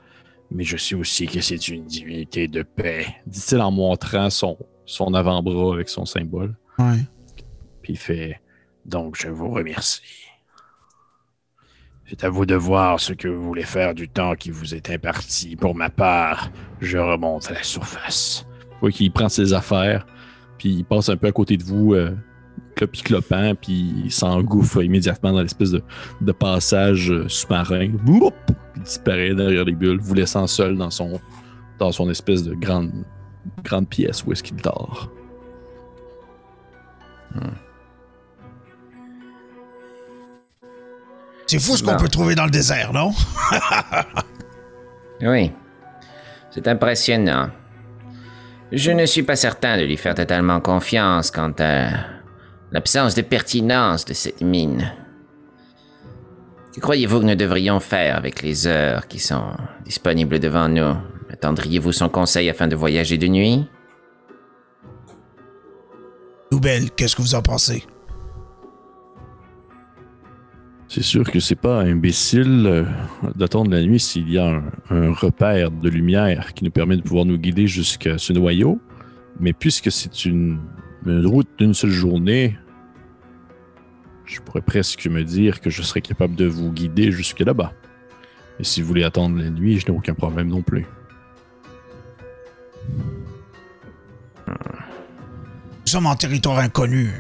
[0.50, 3.06] Mais je sais aussi que c'est une divinité de paix.
[3.26, 6.54] Dit-il en montrant son, son avant-bras avec son symbole.
[6.78, 6.98] Ouais.
[7.82, 8.40] Puis il fait
[8.86, 10.28] Donc je vous remercie.
[12.08, 14.88] C'est à vous de voir ce que vous voulez faire du temps qui vous est
[14.88, 15.56] imparti.
[15.56, 18.46] Pour ma part, je remonte à la surface.
[18.62, 20.06] Vous voyez qu'il prend ses affaires,
[20.56, 22.16] puis il passe un peu à côté de vous, euh,
[22.78, 25.82] clopi clopant, puis il s'engouffre immédiatement dans l'espèce de,
[26.20, 27.88] de passage euh, sous-marin.
[27.88, 28.30] Boum!
[28.76, 31.20] Il disparaît derrière les bulles, vous laissant seul dans son,
[31.78, 32.92] dans son espèce de grande,
[33.64, 35.10] grande pièce où est-ce qu'il dort.
[41.46, 43.12] C'est fou ce qu'on peut trouver dans le désert, non?
[45.20, 45.50] Oui.
[46.50, 47.50] C'est impressionnant.
[48.70, 51.88] Je ne suis pas certain de lui faire totalement confiance quant à
[52.72, 54.92] l'absence de pertinence de cette mine.
[56.74, 60.94] Que croyez-vous que nous devrions faire avec les heures qui sont disponibles devant nous?
[61.30, 63.66] Attendriez-vous son conseil afin de voyager de nuit?
[66.50, 67.84] Noubelle, qu'est-ce que vous en pensez?
[70.88, 72.84] C'est sûr que c'est pas imbécile euh,
[73.34, 77.02] d'attendre la nuit s'il y a un, un repère de lumière qui nous permet de
[77.02, 78.80] pouvoir nous guider jusqu'à ce noyau.
[79.38, 80.58] Mais puisque c'est une,
[81.06, 82.56] une route d'une seule journée,
[84.24, 87.72] je pourrais presque me dire que je serais capable de vous guider jusque là-bas.
[88.60, 90.86] Et si vous voulez attendre la nuit, je n'ai aucun problème non plus.
[94.46, 97.10] Nous sommes en territoire inconnu.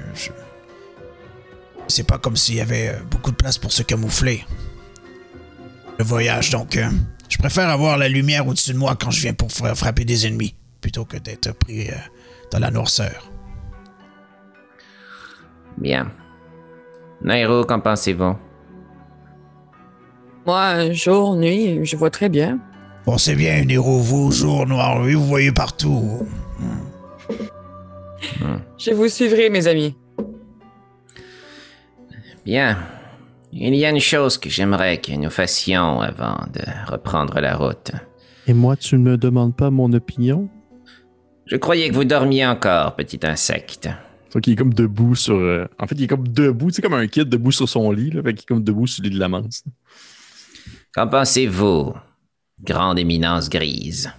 [1.86, 4.44] C'est pas comme s'il y avait euh, beaucoup de place pour se camoufler.
[5.98, 6.86] Le voyage, donc, euh,
[7.30, 10.26] je préfère avoir la lumière au-dessus de moi quand je viens pour fra- frapper des
[10.26, 11.94] ennemis, plutôt que d'être pris euh,
[12.52, 13.27] dans la noirceur.
[15.80, 16.10] Bien.
[17.22, 18.36] Nairo, qu'en pensez-vous?
[20.46, 22.58] Moi, jour, nuit, je vois très bien.
[23.04, 26.26] Bon, c'est bien, héros, vous, jour noir, oui, vous voyez partout.
[28.78, 29.96] Je vous suivrai, mes amis.
[32.44, 32.78] Bien.
[33.52, 37.92] Il y a une chose que j'aimerais que nous fassions avant de reprendre la route.
[38.46, 40.48] Et moi, tu ne me demandes pas mon opinion?
[41.46, 43.88] Je croyais que vous dormiez encore, petit insecte.
[44.34, 45.34] Donc, il est comme debout sur.
[45.36, 48.10] euh, En fait, il est comme debout, c'est comme un kid debout sur son lit,
[48.10, 49.64] là, fait qu'il est comme debout sur le lit de la manse.
[50.92, 51.94] Qu'en pensez-vous,
[52.62, 54.10] grande éminence grise?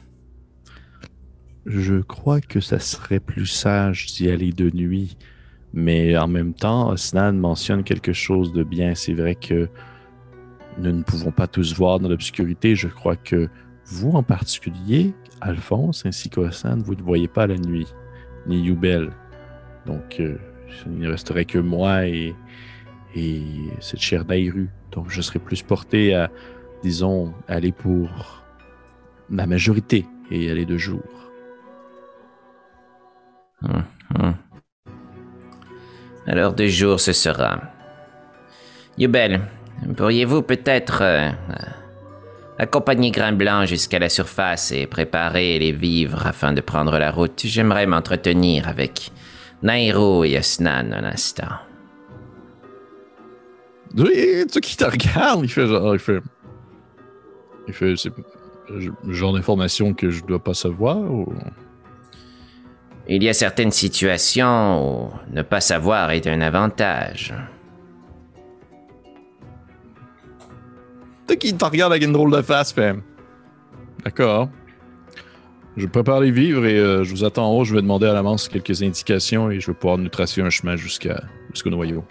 [1.65, 5.17] Je crois que ça serait plus sage d'y aller de nuit.
[5.71, 8.95] Mais en même temps, Osnan mentionne quelque chose de bien.
[8.95, 9.69] C'est vrai que
[10.79, 12.75] nous ne pouvons pas tous voir dans l'obscurité.
[12.75, 13.49] Je crois que
[13.85, 17.87] vous en particulier, Alphonse, ainsi qu'Osnan, vous ne voyez pas la nuit,
[18.47, 19.11] ni Youbel.
[19.85, 20.37] Donc, euh,
[20.85, 22.35] il ne resterait que moi et,
[23.15, 23.43] et
[23.79, 24.69] cette chère Nairu.
[24.91, 26.29] Donc, je serais plus porté à,
[26.83, 28.43] disons, aller pour
[29.29, 31.03] ma majorité et aller de jour.
[33.63, 33.83] Hum,
[34.17, 34.35] hum.
[36.27, 37.59] L'heure de jour, ce sera.
[38.97, 39.41] Yubel,
[39.97, 41.31] pourriez-vous peut-être euh,
[42.57, 47.41] accompagner Grain Blanc jusqu'à la surface et préparer les vivres afin de prendre la route?
[47.45, 49.11] J'aimerais m'entretenir avec
[49.61, 51.59] Nairo et Osnan un instant.
[53.97, 56.21] Oui, tu qui te regarde, il fait genre, il fait.
[57.67, 58.11] Il fait, c'est
[59.07, 61.33] genre d'information que je dois pas savoir ou?
[63.07, 67.33] Il y a certaines situations où ne pas savoir est un avantage.
[71.27, 72.95] Tu qui te regarde avec une drôle de face, fait.
[74.03, 74.49] D'accord.
[75.79, 77.63] Je prépare les vivres et euh, je vous attends en haut.
[77.63, 80.75] Je vais demander à l'avance quelques indications et je vais pouvoir nous tracer un chemin
[80.75, 81.23] jusqu'à
[81.53, 82.03] jusqu'au noyau.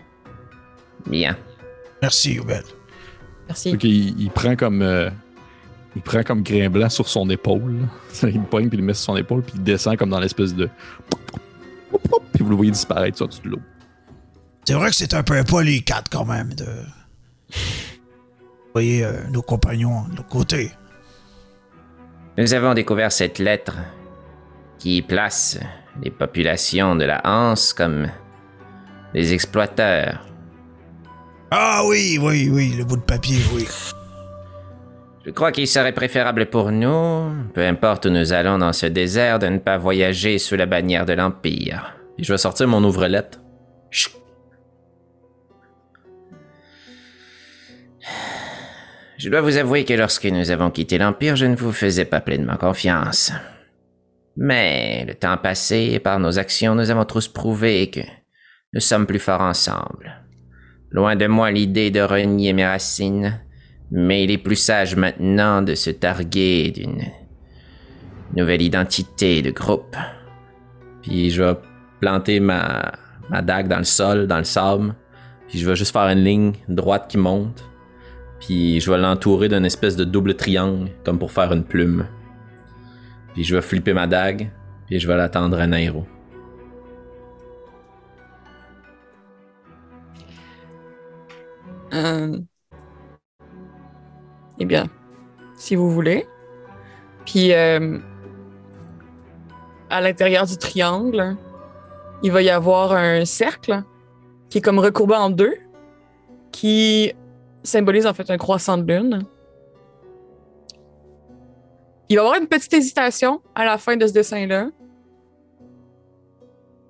[1.07, 1.37] Bien.
[2.01, 2.63] Merci, Yubel.
[3.47, 3.75] Merci.
[3.75, 4.81] Ok, il, il prend comme.
[4.81, 5.11] euh,
[5.97, 7.81] il prend comme grain blanc sur son épaule.
[7.83, 8.29] là.
[8.31, 10.21] il le pogne puis il le met sur son épaule puis il descend comme dans
[10.21, 10.71] l'espèce de.
[12.33, 13.61] Puis vous le voyez disparaître sur de l'eau.
[14.65, 16.65] C'est vrai que c'est un peu impoli, quand même, de.
[16.65, 20.71] Vous voyez euh, nos compagnons de l'autre côté.
[22.39, 23.77] Nous avons découvert cette lettre
[24.79, 25.59] qui place
[26.01, 28.07] les populations de la Hanse comme
[29.13, 30.25] des exploiteurs.
[31.51, 33.67] Ah oui, oui, oui, le bout de papier, oui.
[35.27, 39.41] Je crois qu'il serait préférable pour nous, peu importe où nous allons dans ce désert,
[39.41, 41.97] de ne pas voyager sous la bannière de l'Empire.
[42.21, 43.41] Je vais sortir mon ouvrelette.
[49.19, 52.21] Je dois vous avouer que lorsque nous avons quitté l'Empire, je ne vous faisais pas
[52.21, 53.33] pleinement confiance.
[54.37, 57.99] Mais le temps passé, et par nos actions, nous avons tous prouvé que
[58.73, 60.23] nous sommes plus forts ensemble.
[60.93, 63.41] Loin de moi l'idée de renier mes racines,
[63.91, 67.03] mais il est plus sage maintenant de se targuer d'une
[68.37, 69.97] nouvelle identité de groupe.
[71.03, 71.57] Puis je vais
[72.01, 72.93] planter ma,
[73.31, 74.95] ma dague dans le sol, dans le sable.
[75.49, 77.68] Puis je vais juste faire une ligne droite qui monte.
[78.41, 82.07] Puis je vais l'entourer d'une espèce de double triangle, comme pour faire une plume.
[83.35, 84.51] Puis je vais flipper ma dague,
[84.87, 86.07] puis je vais l'attendre à Nairo.
[91.95, 92.39] Euh,
[94.61, 94.87] Eh bien,
[95.55, 96.27] si vous voulez.
[97.25, 97.99] Puis, euh,
[99.91, 101.37] à l'intérieur du triangle,
[102.23, 103.83] il va y avoir un cercle
[104.51, 105.55] qui est comme recourbé en deux,
[106.51, 107.13] qui
[107.63, 109.25] symbolise en fait un croissant de lune.
[112.09, 114.69] Il va y avoir une petite hésitation à la fin de ce dessin-là.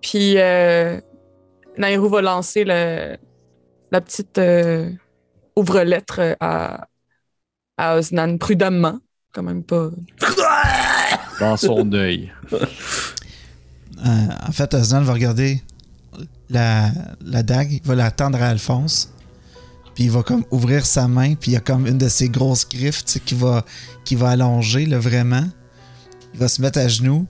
[0.00, 1.00] Puis, euh,
[1.76, 3.16] Nairou va lancer le,
[3.90, 4.90] la petite euh,
[5.56, 6.86] ouvre-lettre à,
[7.76, 9.00] à Osnan prudemment.
[9.32, 9.90] Quand même pas.
[11.40, 12.32] Dans son œil.
[12.52, 12.58] Euh,
[14.48, 15.62] en fait, Osnan va regarder
[16.48, 16.90] la,
[17.24, 19.12] la dague, il va la tendre à Alphonse.
[19.98, 22.28] Puis il va comme ouvrir sa main, puis il y a comme une de ses
[22.28, 23.64] grosses griffes qui va,
[24.04, 25.42] qui va allonger, là, vraiment.
[26.32, 27.26] Il va se mettre à genoux,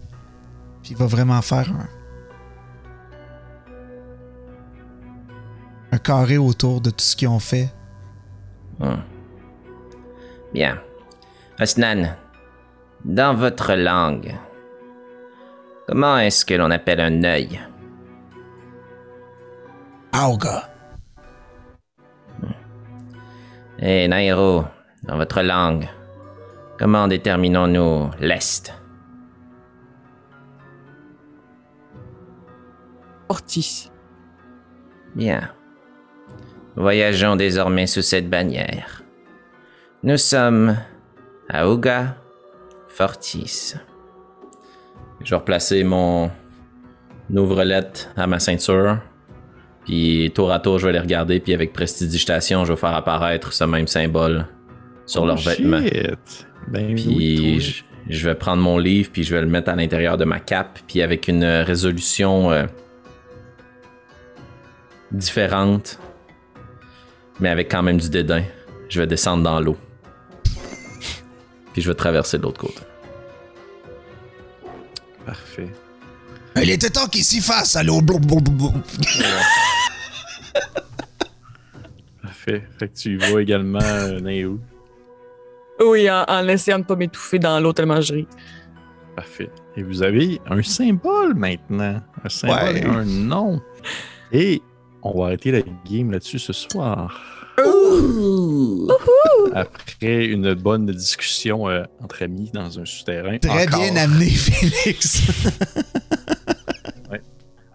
[0.82, 1.89] puis il va vraiment faire un.
[5.93, 7.73] Un carré autour de tout ce qu'ils ont fait.
[8.81, 9.01] Hmm.
[10.53, 10.78] Bien.
[11.59, 12.19] Osnan,
[13.03, 14.36] dans votre langue,
[15.86, 17.59] comment est-ce que l'on appelle un œil?
[20.15, 20.69] Auga.
[23.80, 24.64] Et Nairo,
[25.05, 25.88] dans votre langue,
[26.78, 28.74] comment déterminons-nous l'Est?
[33.28, 33.90] Ortis.
[35.14, 35.50] Bien.
[36.74, 39.02] Voyageons désormais sous cette bannière.
[40.02, 40.76] Nous sommes
[41.48, 42.16] à Ouga
[42.88, 43.74] Fortis.
[45.22, 46.30] Je vais replacer mon
[47.30, 48.98] ouvrelette à ma ceinture.
[49.89, 51.40] Puis tour à tour, je vais les regarder.
[51.40, 54.47] Puis avec prestidigitation, je vais faire apparaître ce même symbole
[55.06, 55.81] sur leurs Oh, vêtements.
[55.81, 56.47] shit.
[56.69, 57.82] Ben Puis oui, je,
[58.15, 60.78] je vais prendre mon livre, puis je vais le mettre à l'intérieur de ma cape,
[60.86, 62.66] puis avec une résolution euh,
[65.10, 65.98] différente,
[67.40, 68.43] mais avec quand même du dédain,
[68.90, 69.78] je vais descendre dans l'eau.
[71.73, 72.81] Puis je vais traverser de l'autre côté.
[75.24, 75.69] Parfait.
[76.60, 78.02] Il était temps qu'il s'y fasse, allô.
[78.02, 78.73] blou, blou, blou, blou.
[82.22, 82.62] Parfait.
[82.78, 84.59] Fait que tu y vas également, euh, Naou.
[85.80, 87.60] Oui, en, en essayant de pas m'étouffer dans
[88.10, 88.26] ris.
[89.14, 89.51] Parfait.
[89.76, 92.01] Et vous avez un symbole maintenant.
[92.24, 92.80] Un symbole Ouais.
[92.80, 93.60] et un nom.
[94.32, 94.60] Et
[95.02, 97.24] on va arrêter la game là-dessus ce soir.
[99.55, 103.39] Après une bonne discussion euh, entre amis dans un souterrain.
[103.39, 103.80] Très Encore.
[103.80, 105.22] bien amené, Félix.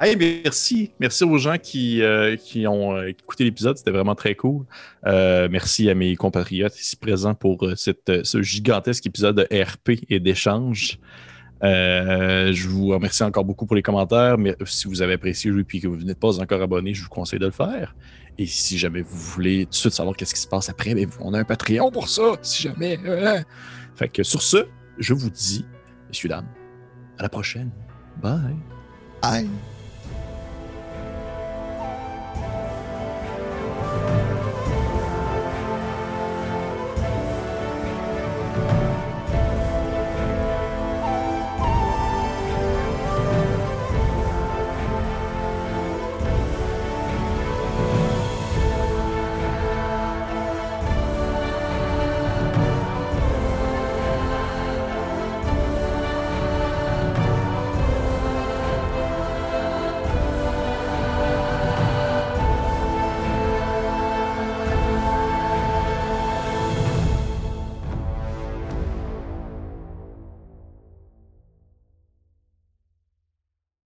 [0.03, 0.91] Hey, merci.
[0.99, 3.77] Merci aux gens qui, euh, qui ont euh, écouté l'épisode.
[3.77, 4.65] C'était vraiment très cool.
[5.05, 10.19] Euh, merci à mes compatriotes ici présents pour cette, ce gigantesque épisode de RP et
[10.19, 10.99] d'échange.
[11.61, 14.37] Je vous remercie encore beaucoup pour les commentaires.
[14.37, 17.39] Mais si vous avez apprécié et que vous n'êtes pas encore abonné, je vous conseille
[17.39, 17.95] de le faire.
[18.37, 21.07] Et si jamais vous voulez tout de suite savoir qu'est-ce qui se passe après, ben,
[21.21, 22.99] on a un Patreon pour ça, si jamais.
[23.05, 23.39] euh.
[23.95, 24.65] Fait que sur ce,
[24.97, 25.65] je vous dis,
[26.09, 26.49] messieurs, dames,
[27.19, 27.71] à la prochaine.
[28.21, 28.57] Bye.
[29.21, 29.47] Aïe.